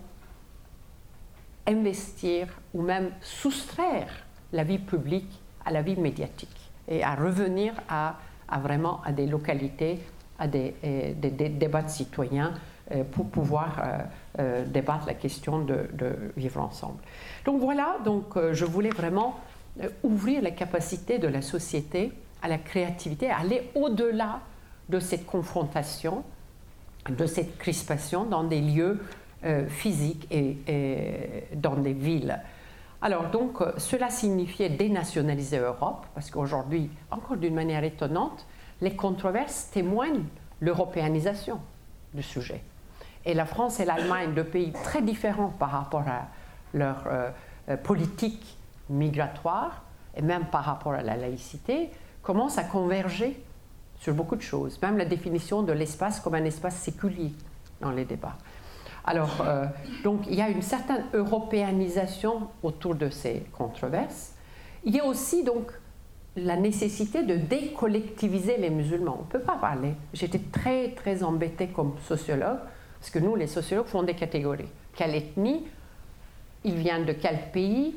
[1.67, 4.09] investir ou même soustraire
[4.53, 8.17] la vie publique à la vie médiatique et à revenir à,
[8.59, 10.01] vraiment à des localités,
[10.43, 12.55] à des, euh, débats citoyens
[12.91, 13.83] euh, pour pouvoir
[14.67, 16.99] débattre la question de, de, vivre ensemble.
[17.45, 19.37] Donc voilà, donc, je voulais vraiment
[19.81, 24.41] euh, ouvrir la capacité de la société à la créativité, aller au-delà
[24.91, 26.25] de cette confrontation,
[27.09, 29.01] de cette crispation dans des lieux
[29.45, 32.39] euh, physiques et, dans des villes.
[33.01, 38.47] Alors donc, euh, cela signifiait dénationaliser l'Europe, parce qu'aujourd'hui, encore d'une manière étonnante,
[38.83, 40.25] les controverses témoignent
[40.61, 41.61] l'européanisation
[42.13, 42.63] du sujet.
[43.25, 46.27] Et la France et l'Allemagne, deux pays très différents par rapport à
[46.75, 47.05] leur
[47.85, 48.59] politique
[48.91, 49.83] migratoire,
[50.17, 51.91] et même par rapport à la laïcité,
[52.23, 53.43] commence à converger
[53.99, 57.33] sur beaucoup de choses, même la définition de l'espace comme un espace séculier
[57.81, 58.37] dans les débats.
[59.05, 59.67] Alors, euh,
[60.05, 64.33] donc, il y a une certaine européanisation autour de ces controverses.
[64.85, 65.73] Il y a aussi donc
[66.37, 69.19] la nécessité de décollectiviser les musulmans.
[69.21, 69.95] On ne peut pas parler.
[70.15, 72.59] J'étais très, très embêtée comme sociologue,
[72.99, 74.69] parce que nous, les sociologues, font des catégories.
[74.95, 75.65] Quelle ethnie
[76.65, 77.95] Il vient de quel pays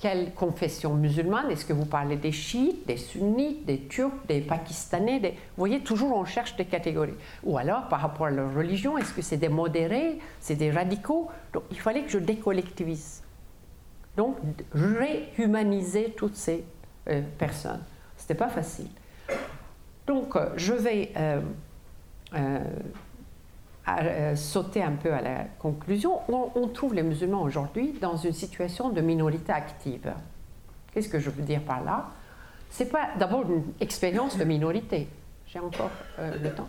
[0.00, 5.20] quelle confession musulmane Est-ce que vous parlez des chiites, des sunnites, des turcs, des pakistanais
[5.20, 7.14] Vous voyez, toujours on cherche des catégories.
[7.44, 11.28] Ou alors, par rapport à leur religion, est-ce que c'est des modérés, c'est des radicaux?
[11.52, 13.22] Donc, il fallait que je décollectivise.
[14.16, 14.36] Donc,
[14.72, 16.64] réhumaniser toutes ces
[17.10, 17.82] euh, personnes.
[18.16, 18.88] Ce n'était pas facile.
[20.10, 21.40] Donc, euh, je vais euh,
[22.34, 28.90] euh, sauter un peu à la conclusion, on, trouve les musulmans aujourd'hui dans une situation
[28.90, 30.12] de minorité active.
[30.92, 32.08] Qu'est-ce que je veux dire par là?
[32.70, 35.06] C'est pas d'abord une expérience de minorité.
[35.46, 36.68] J'ai encore le temps.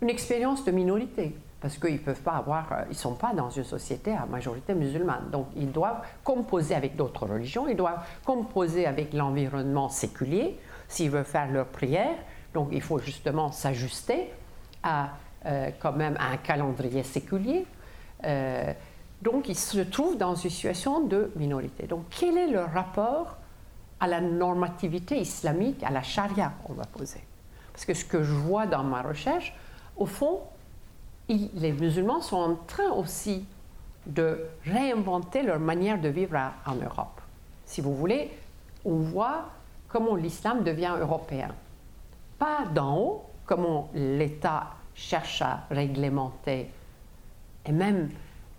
[0.00, 3.64] Une expérience de minorité, parce qu'ils peuvent pas avoir, euh, ils sont pas dans une
[3.64, 5.30] société à majorité musulmane.
[5.30, 11.24] Donc ils doivent composer avec d'autres religions, ils doivent composer avec l'environnement séculier s'ils veulent
[11.24, 12.16] faire leur prière.
[12.54, 14.30] Donc il faut justement s'ajuster
[14.82, 15.10] à
[15.46, 17.66] euh, quand même un calendrier séculier.
[18.24, 18.74] Euh,
[19.22, 21.86] donc, ils se trouvent dans une situation de minorité.
[21.86, 23.36] Donc, quel est le rapport
[24.00, 27.22] à la normativité islamique, à la charia, on va poser?
[27.72, 29.54] Parce que ce que je vois dans ma recherche,
[29.96, 30.40] au fond,
[31.54, 33.46] les musulmans sont en train aussi
[34.06, 37.20] de réinventer leur manière de vivre en Europe.
[37.64, 38.30] Si vous voulez,
[38.84, 39.50] on voit
[39.88, 41.48] comment l'islam devient européen.
[42.38, 46.70] Pas d'en haut, comment l'État cherche à réglementer
[47.66, 48.10] et même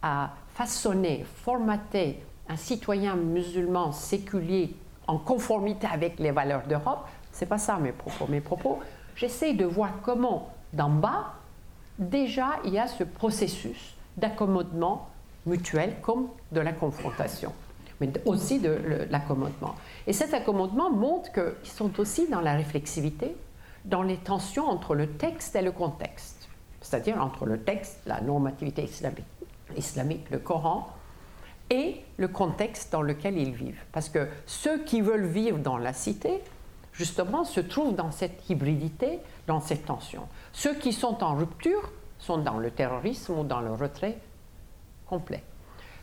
[0.02, 4.76] à façonner, formater un citoyen musulman séculier
[5.08, 8.26] en conformité avec les valeurs d'Europe, c'est pas ça mes propos.
[8.30, 8.80] Mes propos,
[9.16, 11.34] j'essaie de voir comment, d'en bas,
[12.02, 15.08] déjà il y a ce processus d'accommodement
[15.46, 17.54] mutuel comme de la confrontation,
[18.02, 19.76] mais aussi de l'accommodement.
[20.08, 23.36] Et cet accommodement montre qu'ils sont aussi dans la réflexivité,
[23.86, 26.50] dans les tensions entre le texte et le contexte,
[26.82, 29.26] c'est-à-dire entre le texte, la normativité islamique,
[29.78, 30.90] islamique, le Coran,
[31.70, 33.82] et le contexte dans lequel ils vivent.
[33.94, 36.42] Parce que ceux qui veulent vivre dans la cité,
[36.92, 40.24] justement, se trouvent dans cette hybridité, dans cette tension.
[40.54, 44.18] Ceux qui sont en rupture sont dans le terrorisme ou dans le retrait
[45.06, 45.44] complet.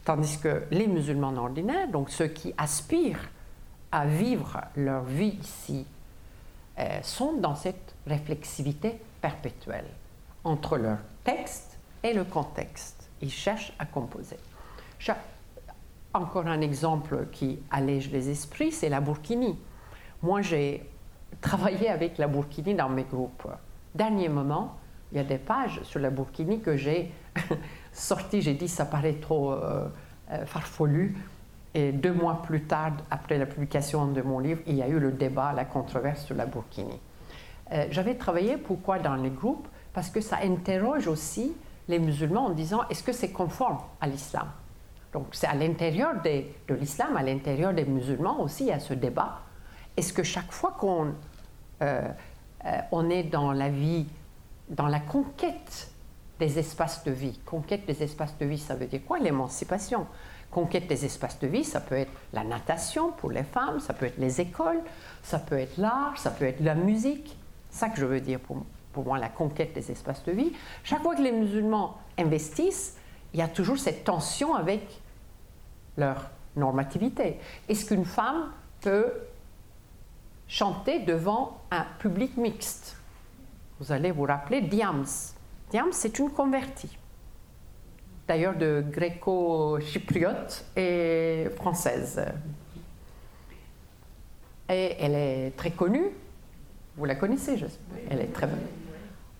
[0.05, 3.29] Tandis que les musulmans ordinaires, donc ceux qui aspirent
[3.93, 5.87] à vivre leur vie ici,
[6.79, 9.89] euh, sont dans cette réflexivité perpétuelle
[10.45, 13.09] entre leur texte et le contexte.
[13.21, 14.39] Ils cherchent à composer.
[16.15, 19.59] Encore un exemple qui allège les esprits, c'est la Burkini.
[20.23, 20.89] Moi, j'ai
[21.41, 23.47] travaillé avec la Burkini dans mes groupes.
[23.95, 24.77] Dernier moment,
[25.13, 27.13] il y a des pages sur la Burkini que j'ai
[27.93, 28.43] sorties.
[28.43, 29.89] J'ai dit ça paraît trop euh,
[30.31, 31.17] euh, farfelu.
[31.75, 34.99] Et deux mois plus tard, après la publication de mon livre, il y a eu
[34.99, 36.99] le débat, la controverse sur la Burkini.
[37.73, 39.69] Euh, j'avais travaillé pourquoi dans les groupes?
[39.93, 41.55] Parce que ça interroge aussi
[41.89, 44.49] les musulmans en disant est-ce que c'est conforme à l'islam?
[45.13, 48.95] Donc c'est à l'intérieur de l'islam, à l'intérieur des musulmans aussi, il y a ce
[48.95, 49.41] débat.
[49.97, 51.15] Est-ce que chaque fois qu'on
[51.83, 52.09] euh,
[52.91, 54.07] on est dans la vie,
[54.69, 55.91] dans la conquête
[56.39, 57.39] des espaces de vie.
[57.45, 59.19] Conquête des espaces de vie, ça veut dire quoi?
[59.19, 60.07] L'émancipation.
[60.51, 64.07] Conquête des espaces de vie, ça peut être la natation pour les femmes, ça peut
[64.07, 64.81] être les écoles,
[65.23, 67.37] ça peut être l'art, ça peut être la musique.
[67.71, 70.53] Ça que je veux dire pour, pour moi, la conquête des espaces de vie.
[70.85, 72.97] Chaque fois que les musulmans investissent,
[73.35, 75.01] il y a toujours cette tension avec
[75.99, 77.39] leur normativité.
[77.69, 79.13] Est-ce qu'une femme peut
[80.49, 82.97] chanter devant un public mixte.
[83.79, 85.07] Vous allez vous rappeler Diams.
[85.71, 86.97] Diams, c'est une convertie,
[88.27, 92.25] d'ailleurs de gréco-chypriote et française.
[94.71, 96.11] Et elle est très connue,
[96.97, 97.99] vous la connaissez, j'espère.
[98.11, 98.67] Elle est très bonne.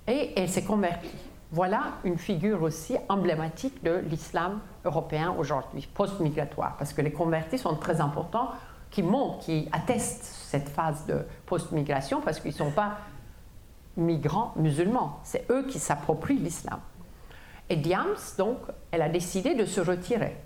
[0.07, 1.11] Et elle s'est convertie.
[1.51, 7.75] Voilà une figure aussi emblématique de l'islam européen aujourd'hui, post-migratoire, parce que les convertis sont
[7.77, 8.51] très importants
[8.91, 12.99] qui montrent, qui attestent cette phase de post-migration parce qu'ils ne sont pas
[13.97, 15.21] migrants musulmans.
[15.25, 16.81] C'est eux qui s'approprient l'islam.
[17.69, 18.59] Et Diams, donc,
[18.91, 20.37] elle a décidé de se retirer.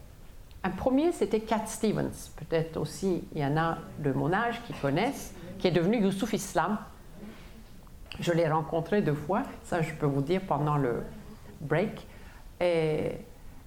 [0.65, 2.31] Un premier, c'était Cat Stevens.
[2.37, 6.33] Peut-être aussi, il y en a de mon âge qui connaissent, qui est devenu Youssouf
[6.33, 6.79] Islam.
[8.21, 11.03] Je l'ai rencontré deux fois, ça je peux vous dire pendant le
[11.61, 12.07] break.
[12.61, 13.13] Et,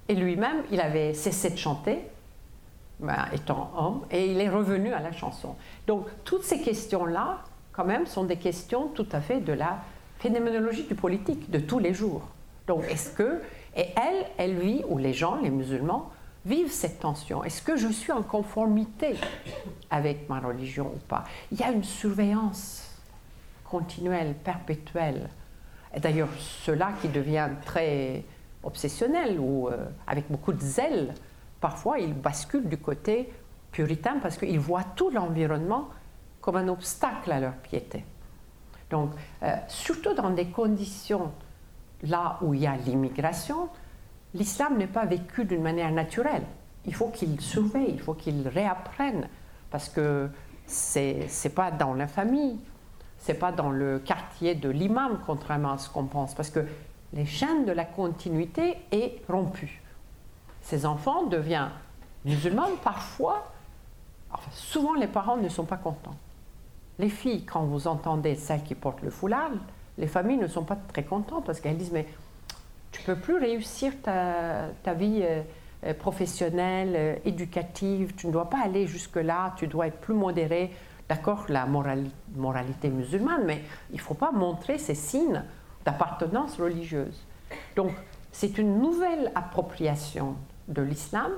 [0.08, 2.08] et lui-même, il avait cessé de chanter
[3.00, 5.56] ben, étant homme, et il est revenu à la chanson.
[5.88, 7.40] Donc toutes ces questions-là,
[7.74, 9.80] quand même, sont des questions tout à fait de la
[10.20, 12.22] phénoménologie du politique de tous les jours.
[12.68, 13.42] Donc est-ce que,
[13.76, 16.10] et elle, elle vit, ou les gens, les musulmans,
[16.46, 17.44] vivent cette tension?
[17.44, 19.16] Est-ce que je suis en conformité
[19.90, 21.26] avec ma religion ou pas?
[21.52, 22.90] Il y a une surveillance
[23.66, 25.30] continuelle, perpétuelle.
[25.94, 28.24] Et d'ailleurs, cela qui devient très
[28.64, 31.14] obsessionnel ou euh, avec beaucoup de zèle
[31.66, 33.28] parfois ils basculent du côté
[33.72, 35.90] puritain parce qu'ils voient tout l'environnement
[36.40, 38.06] comme un obstacle à leur piété.
[38.92, 39.10] Donc,
[39.42, 41.32] euh, surtout dans des conditions
[42.04, 43.70] là où il y a l'immigration,
[44.36, 46.44] l'islam n'est pas vécu d'une manière naturelle.
[46.86, 49.28] Il faut qu'il surveille, il faut qu'il réapprenne,
[49.72, 50.30] parce que
[50.68, 52.60] c'est n'est pas dans la famille,
[53.18, 56.64] c'est pas dans le quartier de l'imam, contrairement à ce qu'on pense, parce que
[57.14, 59.82] les chaînes de la continuité est rompue
[60.66, 61.70] ces enfants deviennent
[62.26, 63.52] musulmans, parfois,
[64.52, 66.16] souvent les parents ne sont pas contents.
[66.98, 69.52] Les filles, quand vous entendez celles qui portent le foulard,
[70.00, 72.08] les familles ne sont pas très contentes parce qu'elles disent mais
[72.92, 75.44] tu peux plus réussir ta, ta vie euh,
[75.86, 80.72] euh, professionnelle, euh, éducative, tu ne dois pas aller jusque-là, tu dois être plus modéré.
[81.08, 81.68] D'accord, la
[82.36, 85.44] moralité musulmane, mais il ne faut pas montrer ces signes
[85.86, 87.24] d'appartenance religieuse.
[87.76, 87.92] Donc,
[88.32, 90.36] c'est une nouvelle appropriation
[90.68, 91.32] de l'islam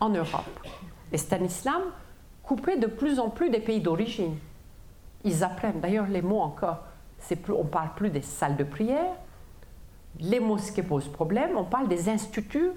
[0.00, 0.60] en Europe.
[1.12, 1.82] Et c'est un islam
[2.42, 4.36] coupé de plus en plus des pays d'origine.
[5.24, 6.84] Ils apprennent, d'ailleurs les mots encore,
[7.48, 9.14] on ne parle plus des salles de prière,
[10.20, 12.70] les mosquées posent problème, on parle des instituts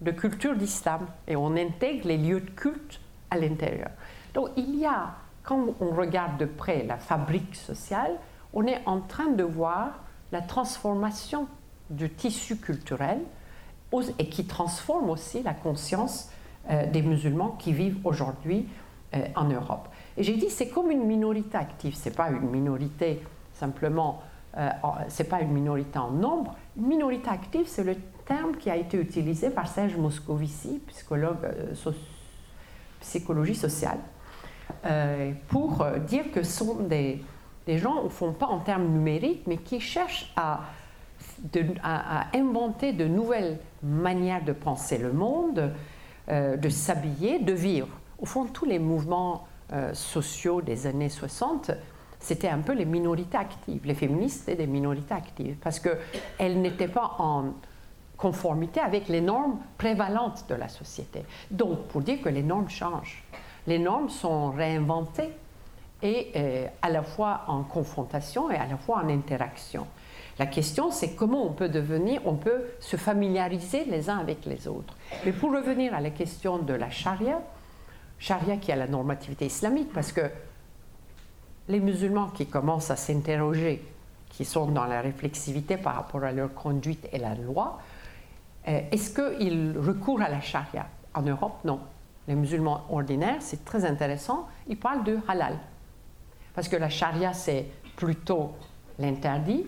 [0.00, 3.90] de culture d'islam et on intègre les lieux de culte à l'intérieur.
[4.34, 8.12] Donc il y a, quand on regarde de près la fabrique sociale,
[8.52, 10.00] on est en train de voir
[10.32, 11.46] la transformation
[11.88, 13.20] du tissu culturel
[14.18, 16.30] et qui transforme aussi la conscience
[16.70, 18.68] euh, des musulmans qui vivent aujourd'hui
[19.14, 19.88] euh, en Europe.
[20.16, 23.22] Et j'ai dit, c'est comme une minorité active, c'est pas une minorité
[23.54, 24.22] simplement,
[24.56, 24.68] euh,
[25.08, 26.56] c'est pas une minorité en nombre.
[26.76, 31.48] Une minorité active, c'est le terme qui a été utilisé par Serge Moscovici, psychologue
[33.00, 33.98] psychologie sociale,
[35.48, 37.22] pour dire que ce sont des,
[37.66, 40.60] des gens ne font pas en termes numériques, mais qui cherchent à
[41.82, 45.72] à, inventer de nouvelles manières de penser le monde,
[46.28, 47.88] euh, de s'habiller, de vivre.
[48.18, 51.70] Au fond, tous les mouvements euh, sociaux des années 60
[52.18, 53.82] c'était un peu les minorités actives.
[53.84, 57.52] Les féministes étaient des minorités actives parce qu'elles n'étaient pas en
[58.16, 61.24] conformité avec les normes prévalentes de la société.
[61.50, 63.22] Donc, pour dire que les normes changent,
[63.66, 65.30] les normes sont réinventées
[66.02, 69.86] et euh, à la fois en confrontation et à la fois en interaction.
[70.38, 74.68] La question, c'est comment on peut devenir, on peut se familiariser les uns avec les
[74.68, 74.94] autres.
[75.24, 77.40] Mais pour revenir à la question de la charia,
[78.18, 80.30] charia qui a la normativité islamique, parce que
[81.68, 83.82] les musulmans qui commencent à s'interroger,
[84.28, 87.80] qui sont dans la réflexivité par rapport à leur conduite et la loi,
[88.68, 90.86] euh, est-ce qu'ils recourent à la charia?
[91.14, 91.80] En Europe, non.
[92.28, 95.56] Les musulmans ordinaires, c'est très intéressant, ils parlent de halal.
[96.54, 97.66] Parce que la charia, c'est
[97.96, 98.52] plutôt
[98.98, 99.66] l'interdit.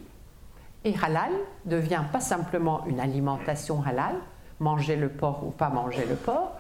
[0.88, 1.32] Et halal
[1.66, 4.14] devient pas simplement une alimentation halal,
[4.58, 6.52] manger le porc ou pas manger le porc,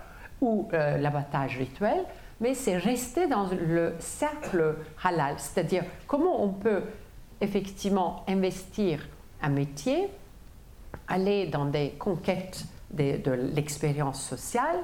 [0.42, 2.04] ou euh, l'abattage rituel,
[2.38, 6.82] mais c'est rester dans le cercle halal, c'est-à-dire comment on peut
[7.40, 9.08] effectivement investir
[9.40, 10.10] un métier,
[11.08, 14.76] aller dans des conquêtes de, l'expérience sociale,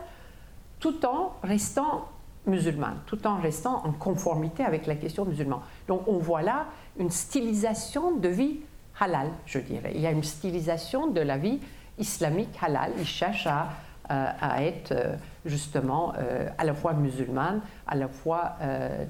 [0.81, 2.09] tout en restant
[2.47, 5.61] musulmane, tout en restant en conformité avec la question musulmane.
[5.87, 6.65] Donc on voit là
[6.99, 8.61] une stylisation de vie
[9.01, 9.93] halal, je dirais.
[9.95, 11.61] Il y a une stylisation de la vie
[11.99, 12.93] islamique halal.
[12.99, 13.69] Il cherche à,
[14.11, 15.17] euh, à être euh,
[15.47, 18.57] justement euh, à la fois musulmane, à la fois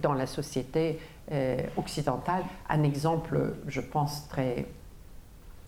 [0.01, 1.01] dans la société
[1.77, 2.43] occidentale.
[2.69, 4.67] Un exemple, je pense, très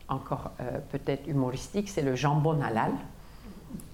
[0.09, 0.53] encore
[0.91, 2.93] peut-être humoristique, c'est le jambon halal.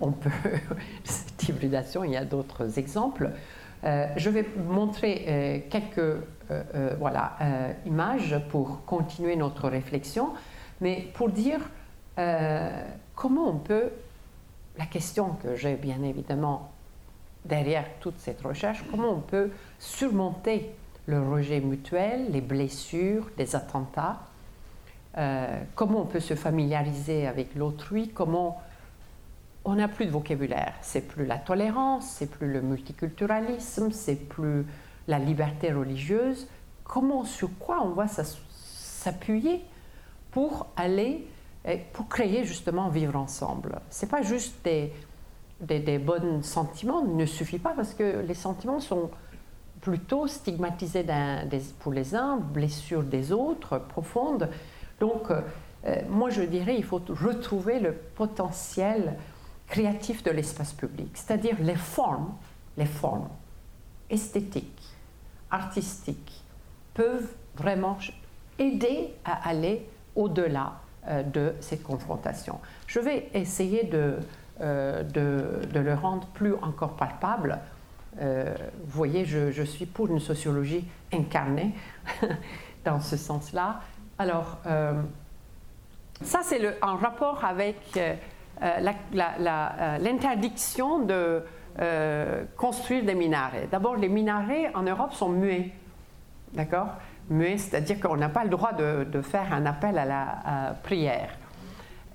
[0.01, 0.31] On peut,
[1.05, 3.31] cette hybridation, il y a d'autres exemples.
[3.85, 6.17] je vais montrer quelques
[6.99, 7.37] voilà,
[7.87, 10.31] images pour continuer notre réflexion,
[10.81, 11.61] mais pour dire
[13.15, 13.91] comment on peut
[14.79, 16.73] la question que j'ai bien évidemment
[17.45, 20.71] derrière toute cette recherche, comment on peut surmonter
[21.07, 24.21] le rejet mutuel, les blessures, les attentats,
[25.19, 28.63] euh, comment on peut se familiariser avec l'autrui, comment
[29.65, 34.65] on n'a plus de vocabulaire, c'est plus la tolérance, c'est plus le multiculturalisme, c'est plus
[35.09, 36.47] la liberté religieuse,
[36.85, 39.63] comment, sur quoi on va s'appuyer
[40.31, 41.27] pour aller
[41.93, 43.81] pour créer justement vivre ensemble.
[43.91, 44.93] Ce n'est pas juste des,
[45.61, 49.11] des, bons sentiments, ne suffit pas parce que les sentiments sont
[49.81, 51.07] plutôt stigmatisés
[51.79, 54.49] pour les uns, blessures des autres, profondes.
[54.99, 55.41] Donc, euh,
[56.09, 59.17] moi je dirais il faut retrouver le potentiel
[59.67, 62.33] créatif de l'espace public, c'est-à-dire les formes,
[62.77, 63.29] les formes
[64.11, 64.82] esthétiques,
[65.53, 66.43] artistiques,
[66.95, 67.99] peuvent vraiment
[68.59, 69.87] aider à aller
[70.17, 72.61] au-delà euh, de cette confrontation.
[72.87, 74.17] Je vais essayer de,
[74.61, 77.59] euh, de, le rendre plus encore palpable.
[78.21, 81.75] Euh, vous voyez, je, suis pour une sociologie incarnée
[82.85, 83.81] dans ce sens-là.
[84.19, 84.59] Alors,
[86.23, 87.99] ça, c'est en rapport avec
[88.61, 91.43] l'interdiction de
[92.57, 93.69] construire des minarets.
[93.71, 95.73] D'abord, les minarets en Europe sont muets.
[96.53, 96.89] D'accord?
[97.31, 101.31] Muet, c'est-à-dire qu'on n'a pas le droit de, faire un appel à la prière.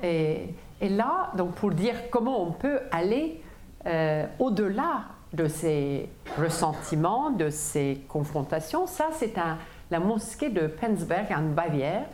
[0.04, 3.42] Et, là, donc pour dire comment on peut aller
[3.86, 9.34] euh, au-delà de ces ressentiments, de ces confrontations, ça c'est
[9.92, 12.06] la mosquée de Penzberg en Bavière,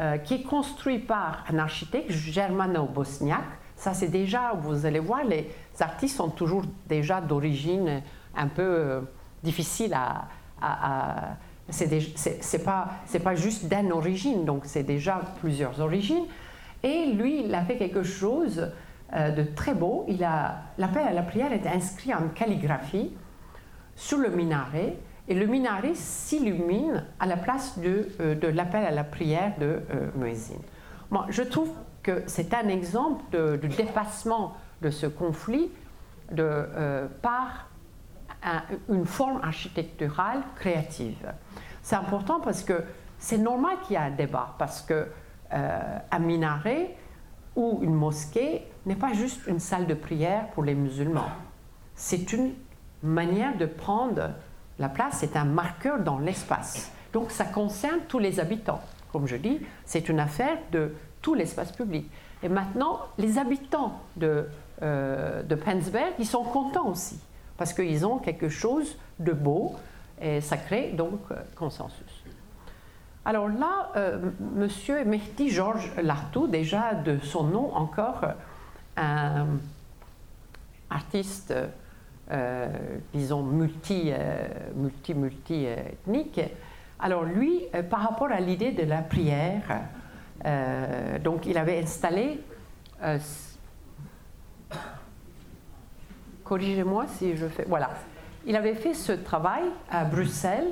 [0.00, 3.58] euh, qui est construite par un architecte germano-bosniaque.
[3.80, 5.50] Ça c'est déjà, vous allez voir, les
[5.80, 8.02] artistes sont toujours déjà d'origine
[8.36, 9.00] un peu euh,
[9.42, 10.28] difficile à
[11.70, 12.88] c'est pas,
[13.22, 16.24] pas juste d'une origine, donc c'est déjà plusieurs origines.
[16.82, 18.70] Et lui, il a fait quelque chose
[19.14, 20.04] euh, de très beau.
[20.08, 23.12] Il a l'appel à la prière est inscrit en calligraphie
[23.96, 24.96] sur le minaret,
[25.28, 29.80] et le minaret s'illumine à la place de, euh, de l'appel à la prière de
[29.94, 30.34] euh,
[31.10, 31.70] Moi, je trouve
[32.02, 35.70] que c'est un exemple de, dépassement de ce conflit
[36.30, 37.68] de, euh, par
[38.88, 41.32] une forme architecturale créative.
[41.82, 42.84] C'est important parce que
[43.18, 45.06] c'est normal qu'il y ait un débat, parce que
[45.52, 46.96] euh, minaret
[47.56, 51.30] ou une mosquée n'est pas juste une salle de prière pour les musulmans.
[51.94, 52.54] C'est une
[53.02, 54.30] manière de prendre
[54.78, 56.90] la place, c'est un marqueur dans l'espace.
[57.12, 58.80] Donc ça concerne tous les habitants.
[59.12, 62.10] Comme je dis, c'est une affaire de tout l'espace public.
[62.42, 64.46] Et maintenant, les habitants de,
[64.82, 65.58] euh, de
[66.18, 67.18] ils sont contents aussi
[67.56, 69.74] parce qu'ils ont quelque chose de beau
[70.20, 72.24] et ça crée donc euh, consensus.
[73.24, 78.24] Alors là, euh, Monsieur Mehdi Georges Lartou, déjà de son nom encore,
[78.96, 79.46] un
[80.88, 81.54] artiste,
[82.30, 82.68] euh,
[83.12, 84.10] disons, multi,
[84.74, 86.40] multi, multi ethnique,
[87.02, 89.80] Alors lui, euh, par rapport à l'idée de la prière,
[90.44, 92.40] donc il avait installé,
[96.44, 97.90] corrigez-moi si je fais, voilà,
[98.46, 100.68] il avait fait ce travail à Bruxelles.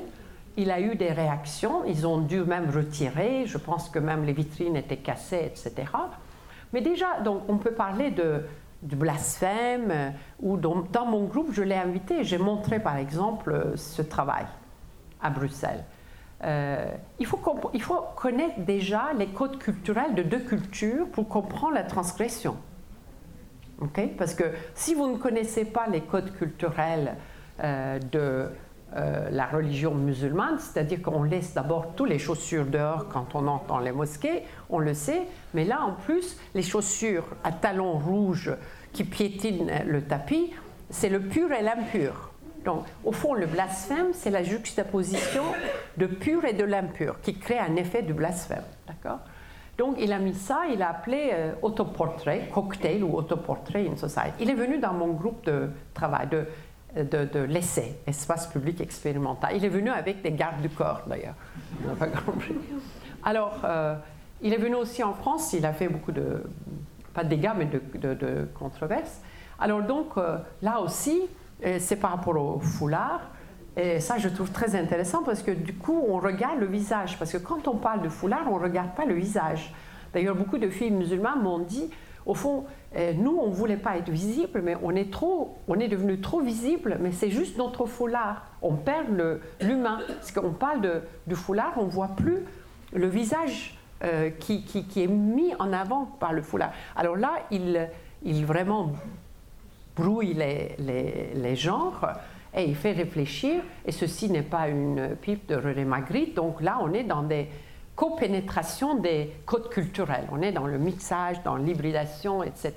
[0.57, 4.33] Il a eu des réactions, ils ont dû même retirer, je pense que même les
[4.33, 5.85] vitrines étaient cassées, etc.
[6.73, 8.43] Mais déjà, donc, on peut parler de,
[8.81, 10.09] blasphème, euh,
[10.41, 14.45] ou dans, mon groupe, je l'ai invité, j'ai montré par exemple euh, ce travail
[15.21, 15.83] à Bruxelles.
[16.43, 17.37] Euh, il, faut
[18.15, 22.55] connaître déjà les codes culturels de deux cultures pour comprendre la transgression.
[24.17, 24.43] Parce que
[24.75, 27.15] si vous ne connaissez pas les codes culturels
[27.61, 28.49] de
[28.95, 33.67] euh, la religion musulmane, c'est-à-dire qu'on laisse d'abord toutes les chaussures dehors quand on entre
[33.67, 38.51] dans les mosquées, on le sait, mais là en plus, les chaussures à talons rouges
[38.91, 40.51] qui piétinent le tapis,
[40.89, 42.31] c'est le pur et l'impur.
[42.65, 45.43] Donc, au fond, le blasphème, c'est la juxtaposition
[45.97, 48.63] de pur et de l'impur qui crée un effet de blasphème.
[48.87, 49.19] D'accord?
[49.77, 54.33] Donc, il a mis ça, il a appelé euh, autoportrait, cocktail ou autoportrait in society.
[54.41, 56.45] Il est venu dans mon groupe de travail, de
[56.95, 59.55] de, l'essai, espace public expérimental.
[59.55, 61.35] Il est venu avec des gardes du corps, d'ailleurs.
[63.23, 63.95] Alors, euh,
[64.41, 66.43] il est venu aussi en France, il a fait beaucoup de,
[67.13, 69.21] pas de dégâts, mais de, controverses.
[69.59, 71.21] Alors donc, euh, là aussi,
[71.61, 73.21] c'est par rapport au foulard.
[73.77, 77.17] Et ça, je trouve très intéressant parce que du coup, on regarde le visage.
[77.17, 79.73] Parce que quand on parle de foulard, on ne regarde pas le visage.
[80.13, 81.89] D'ailleurs, beaucoup de filles musulmanes m'ont dit,
[82.25, 85.79] au fond, euh, nous, on ne voulait pas être visible, mais on est, trop, on
[85.79, 88.45] est devenu trop visible, mais c'est juste notre foulard.
[88.61, 89.07] On perd
[89.61, 89.99] l'humain.
[90.07, 92.39] Parce qu'on parle de, du foulard, on ne voit plus
[92.93, 96.71] le visage euh, qui, qui, est mis en avant par le foulard.
[96.95, 97.87] Alors là, il,
[98.23, 98.91] il vraiment
[99.99, 100.75] brouille les,
[101.35, 102.07] les, genres
[102.55, 103.61] et il fait réfléchir.
[103.85, 106.35] Et ceci n'est pas une pipe de René Magritte.
[106.35, 107.47] Donc là, on est dans des
[107.99, 110.25] copénétration des codes culturels.
[110.31, 112.73] On est dans le mixage, dans l'hybridation, etc.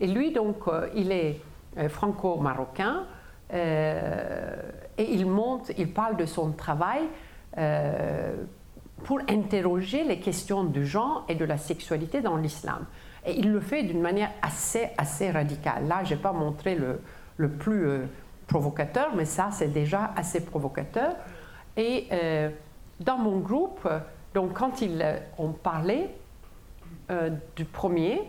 [0.00, 1.40] Et lui, donc, euh, il est
[1.78, 3.04] euh, franco-marocain
[3.54, 4.56] euh,
[4.98, 7.02] et il monte, il parle de son travail
[9.04, 12.84] pour interroger les questions du genre et de la sexualité dans l'islam.
[13.26, 15.86] Et il le fait d'une manière assez, assez radicale.
[15.86, 17.00] Là, je n'ai pas montré le,
[17.36, 17.86] le plus
[18.48, 21.14] provocateur, mais ça, c'est déjà assez provocateur.
[21.76, 22.08] Et
[23.00, 23.88] dans mon groupe,
[24.34, 26.08] donc quand ils euh, ont parlé
[27.10, 28.20] euh, du premier,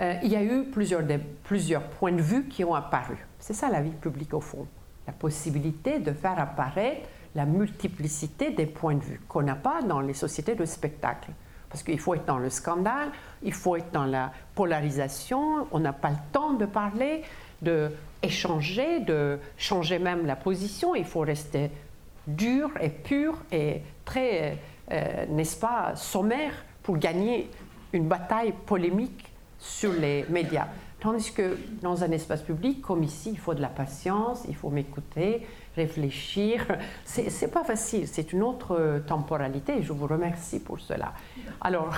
[0.00, 1.02] euh, il y a eu plusieurs,
[1.44, 3.26] plusieurs points de vue qui ont apparu.
[3.38, 4.66] C'est ça la vie publique au fond.
[5.06, 10.00] La possibilité de faire apparaître la multiplicité des points de vue qu'on n'a pas dans
[10.00, 11.30] les sociétés de spectacle.
[11.68, 13.10] Parce qu'il faut être dans le scandale,
[13.42, 17.22] il faut être dans la polarisation, on n'a pas le temps de parler,
[17.62, 21.70] de de changer même la position, il faut rester
[22.26, 24.58] dur et pur et très,
[24.90, 26.52] euh, n'est-ce pas, sommaire
[26.82, 27.48] pour gagner
[27.92, 30.68] une bataille polémique sur les médias.
[31.00, 34.70] Tandis que dans un espace public comme ici, il faut de la patience, il faut
[34.70, 35.46] m'écouter,
[35.82, 36.66] réfléchir.
[37.04, 41.12] C'est pas facile, c'est une autre temporalité je vous remercie pour cela.
[41.60, 41.92] Alors,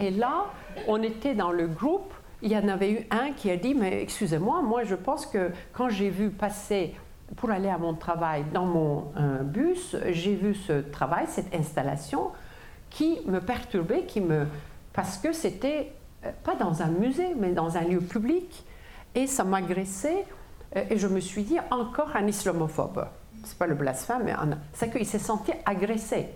[0.00, 0.46] et là,
[0.88, 2.12] on était dans le groupe,
[2.42, 5.50] il y en avait eu un qui a dit Mais excusez-moi, moi je pense que
[5.72, 6.94] quand j'ai vu passer
[7.36, 12.30] pour aller à mon travail dans mon euh, bus, j'ai vu ce travail, cette installation
[12.88, 14.46] qui me perturbait, qui me
[14.92, 15.92] parce que c'était
[16.24, 18.64] euh, pas dans un musée, mais dans un lieu public,
[19.14, 20.24] et ça m'agressait,
[20.74, 23.06] et je me suis dit encore un islamophobe.
[23.44, 24.34] C'est pas le blasphème, mais
[24.72, 26.28] c'est qu'il s'est senti agressé.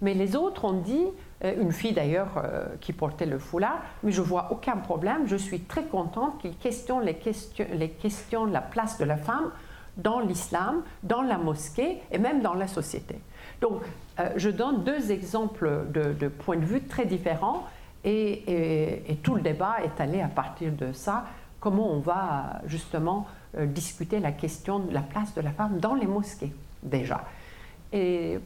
[0.00, 1.06] Mais les autres ont dit,
[1.42, 2.42] une fille d'ailleurs
[2.80, 7.04] qui portait le foulard, mais je vois aucun problème, je suis très contente qu'il questionne
[7.04, 9.50] la place de la femme
[9.96, 13.18] dans l'islam, dans la mosquée et même dans la société.
[13.60, 13.82] Donc,
[14.20, 17.64] euh, je donne deux exemples de, points de vue très différents
[18.04, 21.24] et, tout le débat est allé à partir de ça,
[21.58, 25.94] comment on va justement euh, discuter la question de la place de la femme dans
[25.94, 26.52] les mosquées,
[26.82, 27.24] déjà.
[27.92, 28.38] Et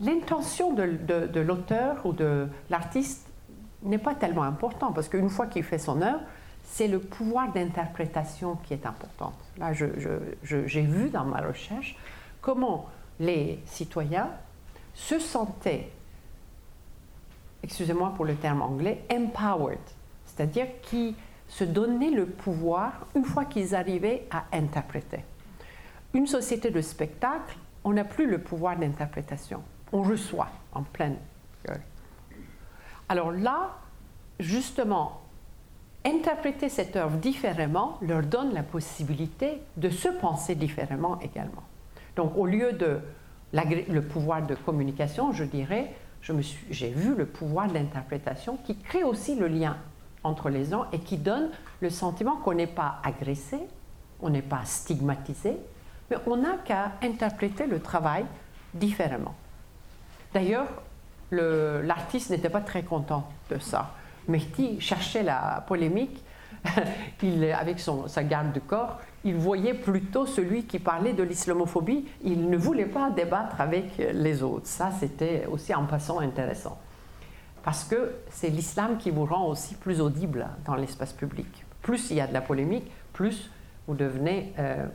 [0.00, 3.28] l'intention de, de l'auteur ou de l'artiste
[3.82, 6.20] n'est pas tellement importante parce qu'une fois qu'il fait son œuvre,
[6.64, 9.32] c'est le pouvoir d'interprétation qui est important.
[9.58, 11.96] Là, j'ai vu dans ma recherche
[12.40, 12.86] comment
[13.20, 14.30] les citoyens
[14.94, 15.90] se sentaient,
[17.62, 19.78] excusez-moi pour le terme anglais, empowered,
[20.26, 21.14] c'est-à-dire qui
[21.48, 25.24] se donnaient le pouvoir une fois qu'ils arrivaient à interpréter.
[26.12, 29.62] Une société de spectacle, on n'a plus le pouvoir d'interprétation.
[29.92, 31.16] On reçoit en pleine
[31.66, 31.80] gueule.
[33.08, 33.76] Alors là,
[34.40, 35.20] justement,
[36.04, 41.62] interpréter cette œuvre différemment leur donne la possibilité de se penser différemment également.
[42.16, 43.00] Donc au lieu de
[43.52, 45.92] le pouvoir de communication, je dirais,
[46.70, 49.76] j'ai vu le pouvoir d'interprétation qui crée aussi le lien
[50.24, 51.50] entre les gens et qui donne
[51.80, 53.58] le sentiment qu'on n'est pas agressé,
[54.20, 55.58] on n'est pas stigmatisé,
[56.10, 58.24] mais on n'a qu'à interpréter le travail
[58.72, 59.34] différemment.
[60.32, 60.66] D'ailleurs,
[61.30, 63.92] l'artiste n'était pas très content de ça.
[64.28, 66.22] Mehdi cherchait la polémique.
[67.22, 72.06] il, avec son, sa garde de corps, il voyait plutôt celui qui parlait de l'islamophobie.
[72.22, 74.66] Il ne voulait pas débattre avec les autres.
[74.66, 76.78] Ça, c'était aussi en passant intéressant.
[77.64, 81.64] Parce que c'est l'islam qui vous rend aussi plus audible dans l'espace public.
[81.82, 83.50] Plus il y a de la polémique, plus
[83.86, 84.86] vous devenez euh,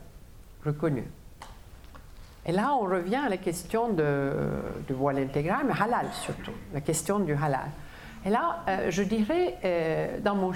[0.64, 1.04] reconnu.
[2.46, 7.18] Et là, on revient à la question du voile intégral, mais halal surtout, la question
[7.18, 7.70] du halal.
[8.24, 10.52] Et là, euh, je dirais, euh, dans mon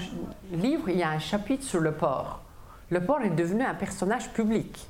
[0.51, 2.41] livre, il y a un chapitre sur le porc.
[2.89, 4.87] Le porc est devenu un personnage public,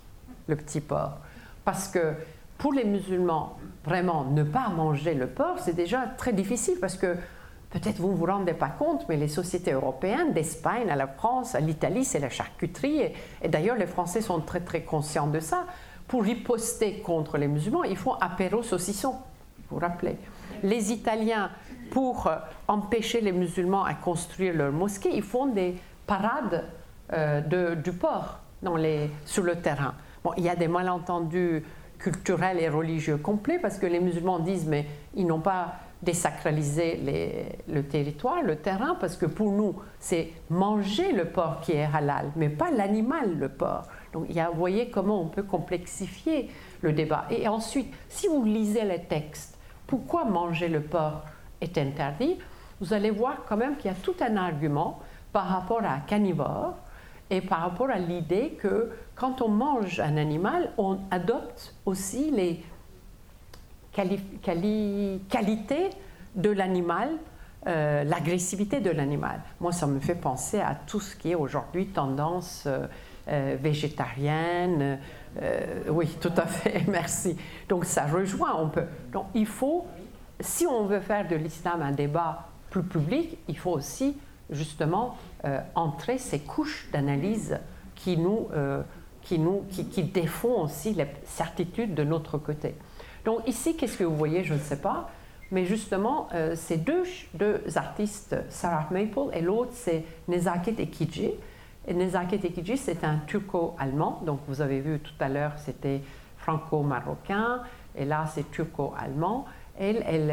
[0.48, 1.18] le petit porc.
[1.64, 2.14] Parce que
[2.58, 7.16] pour les musulmans, vraiment, ne pas manger le porc, c'est déjà très difficile parce que
[7.70, 11.56] peut-être vous ne vous rendez pas compte, mais les sociétés européennes, d'Espagne à la France,
[11.56, 13.12] à l'Italie, c'est la charcuterie.
[13.42, 15.66] Et, d'ailleurs, les Français sont très très conscients de ça
[16.08, 19.14] pour riposter contre les musulmans, ils font apéro saucisson,
[19.70, 20.18] vous vous rappelez.
[20.64, 21.50] Les Italiens,
[21.90, 22.36] pour euh,
[22.68, 25.76] empêcher les musulmans à construire leur mosquée, ils font des
[26.06, 26.66] parades
[27.14, 29.96] euh, de, du port dans les, sur le terrain.
[30.24, 31.64] Bon, il y a des malentendus
[32.00, 34.86] culturels et religieux complets parce que les musulmans disent mais
[35.16, 37.00] ils n'ont pas désacralisé
[37.68, 42.32] le territoire, le terrain, parce que pour nous, c'est manger le porc qui est halal,
[42.36, 43.88] mais pas l'animal, le porc.
[44.14, 46.50] Donc, il y a, vous voyez comment on peut complexifier
[46.82, 47.26] le débat.
[47.32, 51.24] Et ensuite, si vous lisez les textes, pourquoi manger le porc
[51.60, 52.38] est interdit,
[52.80, 55.00] vous allez voir quand même qu'il y a tout un argument
[55.32, 56.76] par rapport à carnivore
[57.30, 62.64] et par rapport à l'idée que quand on mange un animal, on adopte aussi les
[65.30, 65.90] qualités
[66.36, 67.10] de l'animal,
[67.68, 69.42] euh, l'agressivité de l'animal.
[69.60, 72.86] Moi, ça me fait penser à tout ce qui est aujourd'hui tendance euh,
[73.28, 75.00] euh, végétarienne.
[75.90, 77.36] Oui, tout à fait, merci.
[77.68, 78.86] Donc ça rejoint, on peut.
[79.12, 79.86] Donc il faut,
[80.40, 84.16] si on veut faire de l'islam un débat plus public, il faut aussi
[84.50, 87.60] justement euh, entrer ces couches d'analyse
[87.96, 88.50] qui nous,
[89.22, 92.76] qui, nous qui, défont aussi les certitudes de notre côté.
[93.24, 95.10] Donc ici, qu'est-ce que vous voyez Je ne sais pas.
[95.52, 101.32] Mais justement, ces deux, deux artistes, Sarah Maple et l'autre, c'est Nezaket Ekidji,
[101.94, 104.22] Nezaket Ekici, c'est un turco-allemand.
[104.26, 106.02] Donc, vous avez vu tout à l'heure, c'était
[106.38, 107.62] franco-marocain.
[107.96, 109.46] Et là, c'est turco-allemand.
[109.78, 110.30] Elle, elle,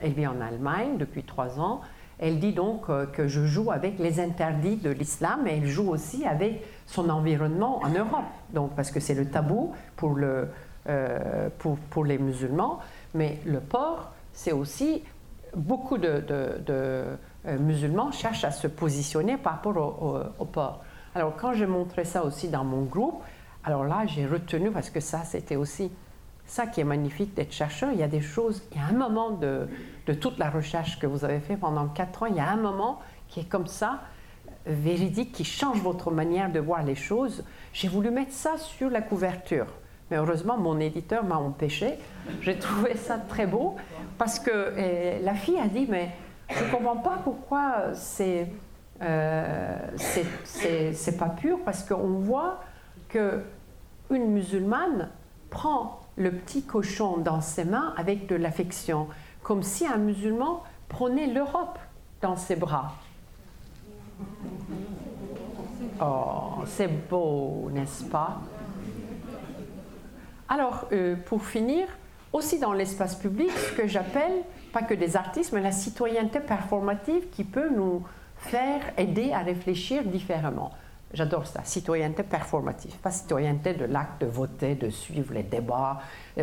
[0.00, 1.80] elle, vit en Allemagne depuis trois ans.
[2.24, 5.90] Elle dit donc euh, que je joue avec les interdits de l'islam, mais elle joue
[5.90, 8.30] aussi avec son environnement en Europe.
[8.54, 10.48] Donc, parce que c'est le tabou pour, le,
[10.88, 12.78] euh, pour, les musulmans.
[13.14, 15.02] Mais le porc, c'est aussi
[15.56, 16.24] beaucoup de,
[16.70, 17.16] euh,
[17.58, 20.80] musulmans cherchent à se positionner par rapport au, porc.
[21.16, 23.20] Alors quand j'ai montré ça aussi dans mon groupe,
[23.64, 25.90] alors là j'ai retenu parce que ça c'était aussi
[26.52, 27.90] ça qui est magnifique d'être chercheur.
[27.92, 29.68] Il y a des choses, il y a un moment de,
[30.06, 32.56] de, toute la recherche que vous avez fait pendant quatre ans, il y a un
[32.56, 34.00] moment qui est comme ça,
[34.66, 37.42] véridique, qui change votre manière de voir les choses.
[37.72, 39.66] J'ai voulu mettre ça sur la couverture.
[40.10, 41.94] Mais heureusement, mon éditeur m'a empêché.
[42.42, 43.76] J'ai trouvé ça très beau
[44.18, 46.10] parce que la fille a dit, mais
[46.50, 48.46] je ne comprends pas pourquoi c'est
[49.02, 49.76] euh,
[50.44, 52.60] c'est pas pur, parce qu'on voit
[53.08, 53.42] que
[54.10, 55.08] une musulmane
[55.50, 59.08] prend le petit cochon dans ses mains avec de l'affection,
[59.42, 61.78] comme si un musulman prenait l'Europe
[62.20, 62.92] dans ses bras.
[66.00, 68.40] Oh, c'est beau, n'est-ce pas?
[70.48, 71.86] Alors, euh, pour finir,
[72.32, 74.42] aussi dans l'espace public, ce que j'appelle
[74.72, 78.02] pas que des artistes, mais la citoyenneté performative qui peut nous
[78.38, 80.72] faire aider à réfléchir différemment.
[81.14, 86.00] J'adore ça, citoyenneté performative, pas citoyenneté de l'acte de voter, de suivre les débats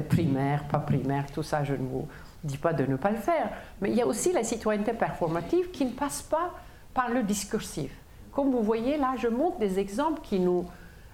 [0.10, 2.08] primaires, pas primaires, tout ça, je ne vous
[2.44, 3.50] dis pas de ne pas le faire.
[3.82, 6.52] Mais il y a aussi la citoyenneté performative qui ne passe pas
[6.94, 7.92] par le discursif.
[8.32, 10.66] Comme vous voyez là, je montre des exemples qui nous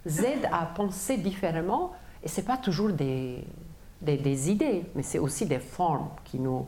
[0.06, 1.94] aident à penser différemment,
[2.24, 3.46] et ce n'est pas toujours des,
[4.02, 6.68] des, idées, mais c'est aussi des formes qui nous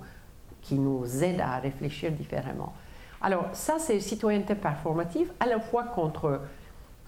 [0.62, 2.74] qui nous aide à réfléchir différemment.
[3.22, 6.42] Alors ça, c'est citoyenneté performative, à la fois contre,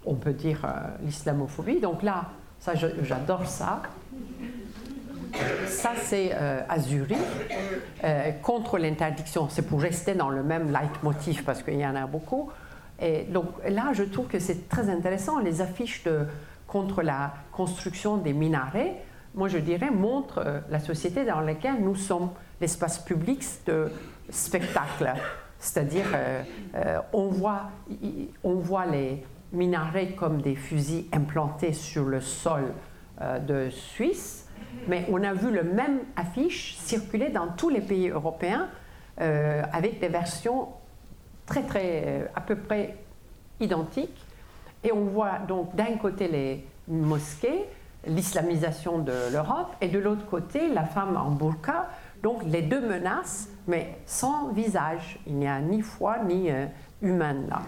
[0.10, 0.70] on peut dire, euh,
[1.06, 1.80] l'islamophobie.
[1.80, 2.26] Donc là,
[2.60, 3.84] ça, j'adore ça.
[5.68, 6.62] Ça, c'est euh,
[8.04, 9.48] euh, contre l'interdiction.
[9.50, 12.50] C'est pour rester dans le même leitmotiv, parce qu'il y en a beaucoup.
[13.00, 16.26] Et donc là, je trouve que c'est très intéressant, les affiches de,
[16.68, 19.04] contre la construction des minarets
[19.36, 23.92] moi je dirais, montre euh, la société dans laquelle nous sommes, l'espace public de
[24.32, 25.14] spectacle.
[25.60, 26.06] C'est-à-dire,
[27.12, 27.70] on, voit,
[28.44, 32.74] on voit les minarets comme des fusils implantés sur le sol
[33.48, 34.48] de Suisse,
[34.88, 38.70] mais on a vu le même affiche circuler dans tous les pays européens
[39.18, 40.70] avec des versions
[41.46, 42.96] très, très, à peu près
[43.60, 44.26] identiques.
[44.84, 47.66] Et on voit donc d'un côté les mosquées,
[48.08, 51.90] l'islamisation de l'Europe, et de l'autre côté, la femme en burqa.
[52.24, 55.20] Donc les deux menaces, mais sans visage.
[55.28, 56.66] Il n'y a ni foi ni euh,
[57.02, 57.62] humain là.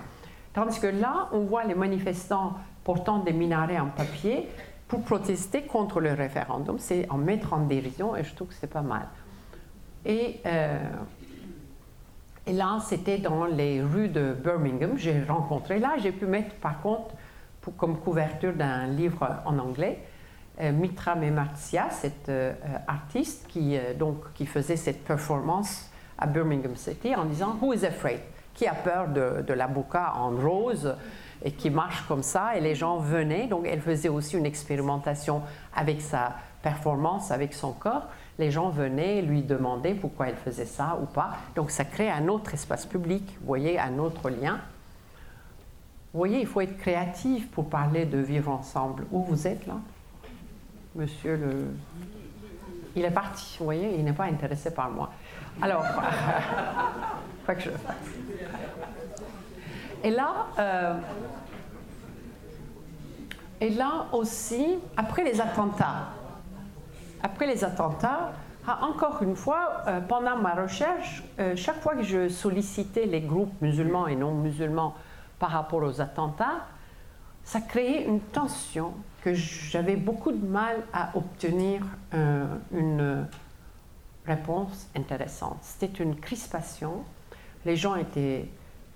[0.53, 4.49] Tandis que là, on voit les manifestants portant des minarets en papier
[4.87, 6.77] pour protester contre le référendum.
[6.77, 9.07] C'est en mettre en dérision et je trouve que c'est pas mal.
[10.05, 10.79] Et, euh,
[12.47, 14.97] là, c'était dans les rues de Birmingham.
[14.97, 17.15] J'ai rencontré là, j'ai pu mettre par contre
[17.61, 19.99] pour, comme couverture d'un livre en anglais
[20.59, 22.53] euh, Mitra Memartia, cette euh,
[22.87, 28.19] artiste qui, donc, qui faisait cette performance à Birmingham City en disant Who is afraid?
[28.61, 30.95] Qui a peur de, la bouca en rose
[31.43, 33.47] et qui marche comme ça Et les gens venaient.
[33.47, 35.41] Donc elle faisait aussi une expérimentation
[35.75, 38.05] avec sa performance, avec son corps.
[38.37, 41.37] Les gens venaient lui demander pourquoi elle faisait ça ou pas.
[41.55, 44.59] Donc ça crée un autre espace public, vous voyez, un autre lien.
[46.13, 49.07] Vous voyez, il faut être créatif pour parler de vivre ensemble.
[49.11, 49.77] Où vous êtes là?
[50.93, 51.73] Monsieur le...
[52.95, 55.09] Il est parti, vous voyez, il n'est pas intéressé par moi.
[55.59, 55.83] Alors,
[57.47, 57.69] faut que je...
[60.03, 60.95] Et là, euh,
[63.59, 66.07] et là aussi, après les attentats,
[67.21, 68.31] après les attentats,
[68.67, 73.21] ah, encore une fois, euh, pendant ma recherche, euh, chaque fois que je sollicitais les
[73.21, 74.95] groupes musulmans et non musulmans
[75.37, 76.65] par rapport aux attentats,
[77.43, 78.93] ça créait une tension
[79.23, 81.81] que j'avais beaucoup de mal à obtenir
[82.71, 83.27] une
[84.25, 85.57] réponse intéressante.
[85.61, 87.03] C'était une crispation.
[87.65, 88.47] Les gens étaient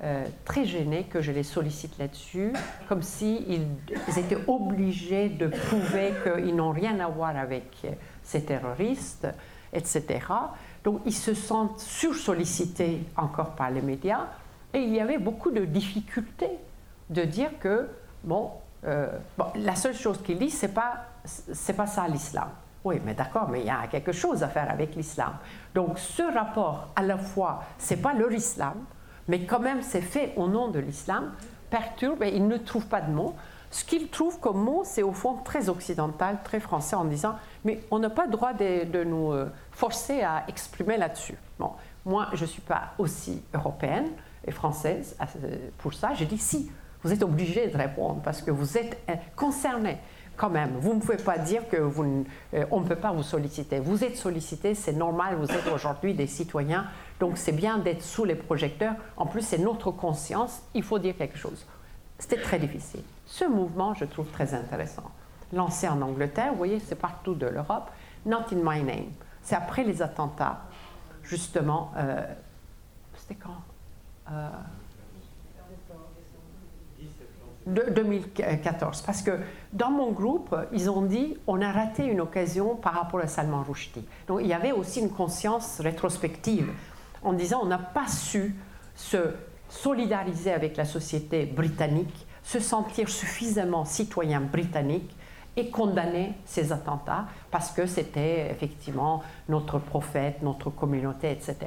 [0.04, 2.52] euh, très gênés que je les sollicite là-dessus,
[2.90, 3.68] comme s'ils
[4.08, 7.86] ils étaient obligés de prouver qu'ils n'ont rien à voir avec
[8.22, 9.28] ces terroristes,
[9.72, 10.20] etc.
[10.84, 14.28] Donc ils se sentent sursollicités encore par les médias
[14.74, 16.60] et il y avait beaucoup de difficultés
[17.10, 17.88] de dire que,
[18.24, 18.52] bon,
[18.86, 22.50] euh, bon, la seule chose qu'il dit, c'est pas, c'est pas ça l'islam.
[22.84, 25.34] Oui, mais d'accord, mais il y a quelque chose à faire avec l'islam.
[25.74, 28.76] Donc, ce rapport, à la fois, c'est pas leur islam,
[29.28, 31.32] mais quand même, c'est fait au nom de l'islam,
[31.70, 33.36] perturbe et il ne trouve pas de mots.
[33.72, 37.82] Ce qu'il trouve comme mot, c'est au fond très occidental, très français, en disant Mais
[37.92, 41.36] on n'a pas le droit de, de, nous euh, forcer à exprimer là-dessus.
[41.60, 41.72] Bon,
[42.06, 44.08] moi, je ne suis pas aussi européenne
[44.46, 46.14] et française euh, pour ça.
[46.14, 46.72] Je dis Si,
[47.04, 49.98] vous êtes obligé de répondre parce que vous êtes euh, concerné
[50.38, 50.72] quand même.
[50.80, 51.78] Vous ne pouvez pas dire que
[52.80, 53.80] ne peut pas vous solliciter.
[53.80, 56.86] Vous êtes sollicité, c'est normal, vous êtes aujourd'hui des citoyens,
[57.20, 58.96] donc c'est bien d'être sous les projecteurs.
[59.18, 61.66] En plus, c'est notre conscience, il faut dire quelque chose.
[62.20, 63.04] C'était très difficile.
[63.26, 65.12] Ce mouvement, je trouve très intéressant.
[65.54, 67.90] Lancé en Angleterre, vous voyez, c'est partout de l'Europe.
[68.26, 69.12] Not in my name.
[69.44, 70.62] C'est après les attentats,
[71.24, 71.92] justement.
[71.98, 72.26] Euh,
[73.16, 73.62] c'était quand
[77.66, 79.02] de 2014.
[79.02, 79.32] Parce que
[79.74, 83.64] dans mon groupe, ils ont dit on a raté une occasion par rapport à Salman
[83.64, 84.06] Rushdie.
[84.28, 86.70] Donc il y avait aussi une conscience rétrospective
[87.26, 88.56] en disant on n'a pas su
[88.96, 89.34] se
[89.68, 95.16] solidariser avec la société britannique, se sentir suffisamment citoyen britannique
[95.58, 101.58] et condamner ces attentats parce que c'était effectivement notre prophète, notre communauté, etc.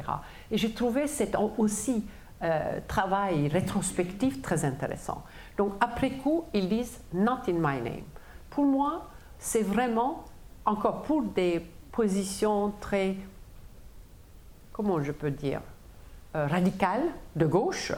[0.51, 2.05] Et j'ai trouvé cet aussi
[2.43, 5.25] euh, travail rétrospectif très intéressant.
[5.57, 8.05] Donc après coup, ils disent Not in my name.
[8.51, 10.25] Pour moi, c'est vraiment,
[10.65, 13.17] encore pour des positions très,
[14.79, 15.61] comment je peux dire,
[16.37, 17.03] euh, radicales,
[17.35, 17.93] de gauche,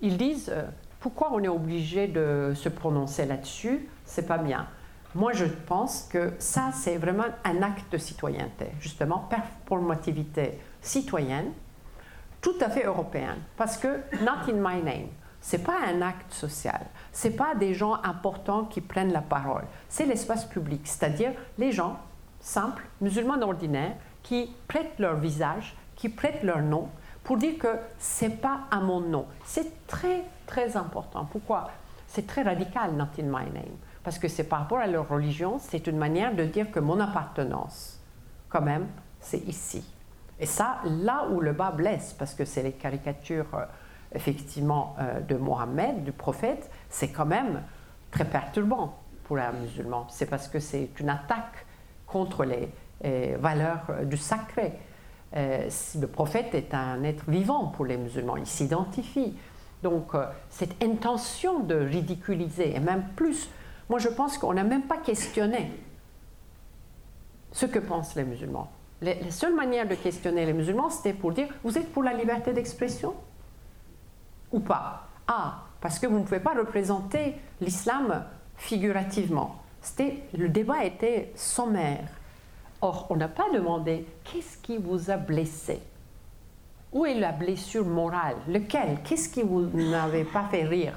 [0.00, 0.62] ils disent euh,
[0.98, 3.86] Pourquoi on est obligé de se prononcer là-dessus?
[4.06, 4.66] C'est pas bien.
[5.14, 11.52] Moi, je pense que ça, c'est vraiment un acte de citoyenneté, justement, performativité citoyenne,
[12.40, 15.08] tout à fait européenne, parce que not in my name
[15.42, 20.04] c'est pas un acte social, c'est pas des gens importants qui prennent la parole, c'est
[20.04, 21.98] l'espace public, c'est-à-dire les gens
[22.40, 26.88] simples, musulmans ordinaires, qui prêtent leur visage, qui prêtent leur nom
[27.22, 29.26] pour dire que c'est pas à mon nom.
[29.44, 31.26] C'est très très important.
[31.26, 31.70] Pourquoi?
[32.08, 35.58] C'est très radical, not in my name, parce que c'est par rapport à leur religion,
[35.60, 38.00] c'est une manière de dire que mon appartenance,
[38.48, 38.88] quand même,
[39.20, 39.84] c'est ici.
[40.40, 43.66] Et ça, là où le bas blesse, parce que c'est les caricatures euh,
[44.14, 47.62] effectivement euh, de Mohammed, du prophète, c'est quand même
[48.10, 50.06] très perturbant pour un musulman.
[50.08, 51.66] C'est parce que c'est une attaque
[52.06, 52.72] contre les
[53.38, 54.72] valeurs du sacré.
[55.32, 59.34] Le prophète est un être vivant pour les musulmans, il s'identifie.
[59.82, 60.12] Donc
[60.50, 63.48] cette intention de ridiculiser, et même plus,
[63.88, 65.72] moi je pense qu'on n'a même pas questionné
[67.52, 68.70] ce que pensent les musulmans.
[69.00, 72.52] la seule manière de questionner les musulmans, c'était pour dire, vous êtes pour la liberté
[72.52, 73.14] d'expression
[74.52, 75.08] ou pas?
[75.26, 78.24] Ah, parce que vous ne pouvez pas représenter l'islam
[78.56, 79.56] figurativement.
[80.34, 82.08] Le débat était sommaire.
[82.82, 85.80] Or, on n'a pas demandé qu'est-ce qui vous a blessé?
[86.92, 88.36] Où est la blessure morale?
[88.48, 88.98] Lequel?
[89.04, 90.96] Qu'est-ce qui vous n'avait pas fait rire?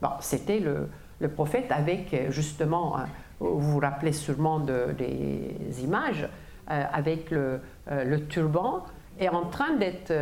[0.00, 0.88] Bon, c'était le,
[1.20, 3.06] le, prophète avec justement, hein,
[3.40, 6.28] vous vous rappelez sûrement de, des images,
[6.70, 7.60] euh, avec le,
[7.90, 8.84] euh, le, turban
[9.20, 10.12] et en train d'être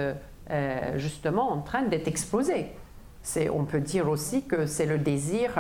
[0.51, 2.73] euh, justement en train d'être explosé.
[3.51, 5.59] On peut dire aussi que c'est le désir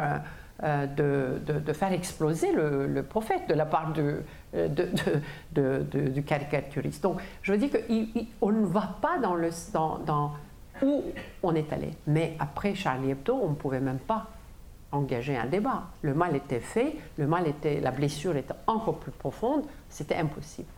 [0.62, 4.22] euh, de, faire exploser le, prophète de la part de,
[4.54, 7.02] du caricaturiste.
[7.02, 9.50] Donc, je veux dire qu'on ne va pas dans, le,
[10.06, 10.32] dans,
[10.82, 11.02] où
[11.42, 11.90] on est allé.
[12.06, 14.28] Mais après Charlie Hebdo, on ne pouvait même pas
[14.92, 15.84] engager un débat.
[16.02, 20.68] Le mal était fait, le mal était, la blessure était encore plus profonde, c'était impossible.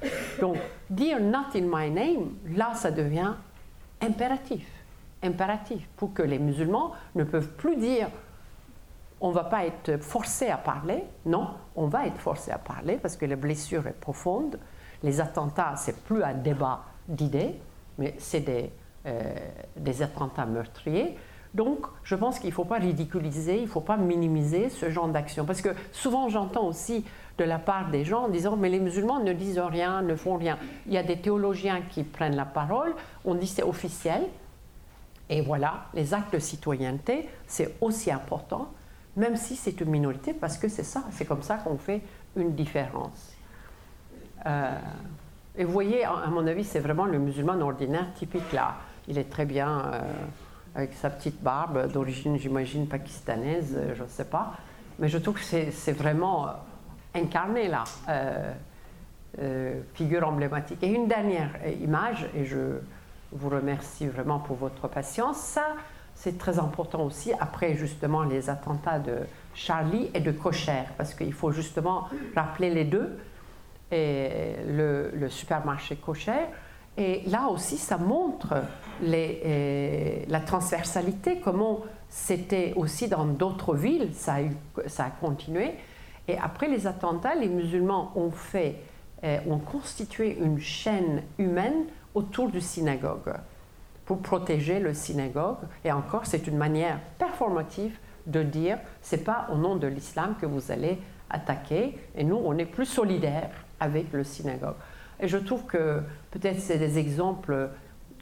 [0.41, 0.57] Donc,
[0.89, 3.35] dire not in my name, là, ça devient
[4.01, 4.67] impératif.
[5.23, 8.09] Impératif pour que les musulmans ne peuvent plus dire
[9.21, 11.05] on ne va pas être forcé à parler.
[11.25, 14.59] Non, on va être forcé à parler parce que la blessure est profonde.
[15.03, 17.59] Les attentats, c'est plus un débat d'idées,
[17.99, 18.71] mais c'est des,
[19.07, 19.35] euh,
[19.77, 21.17] des attentats meurtriers.
[21.55, 25.09] Donc, je pense qu'il ne faut pas ridiculiser, il ne faut pas minimiser ce genre
[25.09, 25.47] d'action.
[25.47, 27.05] Parce que souvent, j'entends aussi
[27.39, 30.37] de la part des gens en disant Mais les musulmans ne disent rien, ne font
[30.37, 30.59] rien.
[30.87, 32.95] Il y a des théologiens qui prennent la parole,
[33.25, 34.23] on dit c'est officiel.
[35.31, 38.69] Et voilà, les actes de citoyenneté, c'est aussi important
[39.17, 42.03] même si c'est une minorité, parce que c'est ça, c'est comme ça qu'on fait
[42.37, 43.33] une différence.
[44.45, 44.79] Euh,
[45.57, 48.77] et vous voyez, à mon avis, c'est vraiment le musulman ordinaire typique là.
[49.09, 50.01] Il est très bien euh,
[50.75, 54.53] avec sa petite barbe, d'origine, j'imagine, pakistanaise, euh, je ne sais pas.
[54.99, 56.49] Mais je trouve que c'est vraiment
[57.15, 57.85] incarné là,
[59.93, 60.83] figure emblématique.
[60.83, 61.51] Et une dernière
[61.83, 62.79] image, et je
[63.31, 65.77] vous remercie vraiment pour votre patience, ça,
[66.17, 69.19] c'est très important aussi après justement les attentats de
[69.55, 73.19] Charlie et de Cocher, parce qu'il faut justement rappeler les deux,
[73.93, 76.47] et le, supermarché Cocher.
[76.97, 78.55] Et là aussi, ça montre
[79.03, 85.75] la transversalité, comment c'était aussi dans d'autres villes, ça a, ça a continué.
[86.27, 88.77] Et après les attentats, les musulmans ont fait,
[89.23, 93.35] ont constitué une chaîne humaine autour du synagogue
[94.07, 95.59] pour protéger le synagogue.
[95.85, 100.47] Et encore, c'est une manière performative de dire c'est pas au nom de l'islam que
[100.47, 100.99] vous allez
[101.29, 101.99] attaquer.
[102.15, 104.77] Et nous, on est plus solidaires avec le synagogue.
[105.21, 107.71] Et je trouve que peut-être c'est des exemples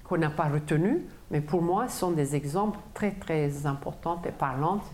[0.05, 4.33] qu'on n'a pas retenus, mais pour moi, ce sont des exemples très très importants et
[4.33, 4.85] parlantes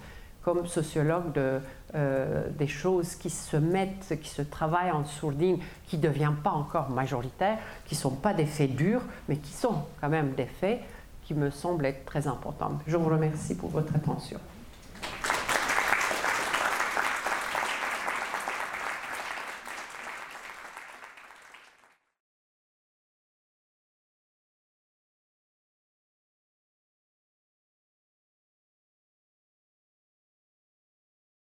[0.43, 1.61] comme sociologue de,
[1.95, 6.51] euh, des choses qui se mettent, qui se travaillent en sourdine, qui ne deviennent pas
[6.51, 10.47] encore majoritaires, qui ne sont pas des faits durs, mais qui sont quand même des
[10.47, 10.81] faits
[11.25, 12.79] qui me semblent être très importants.
[12.87, 14.39] Je vous remercie pour votre attention.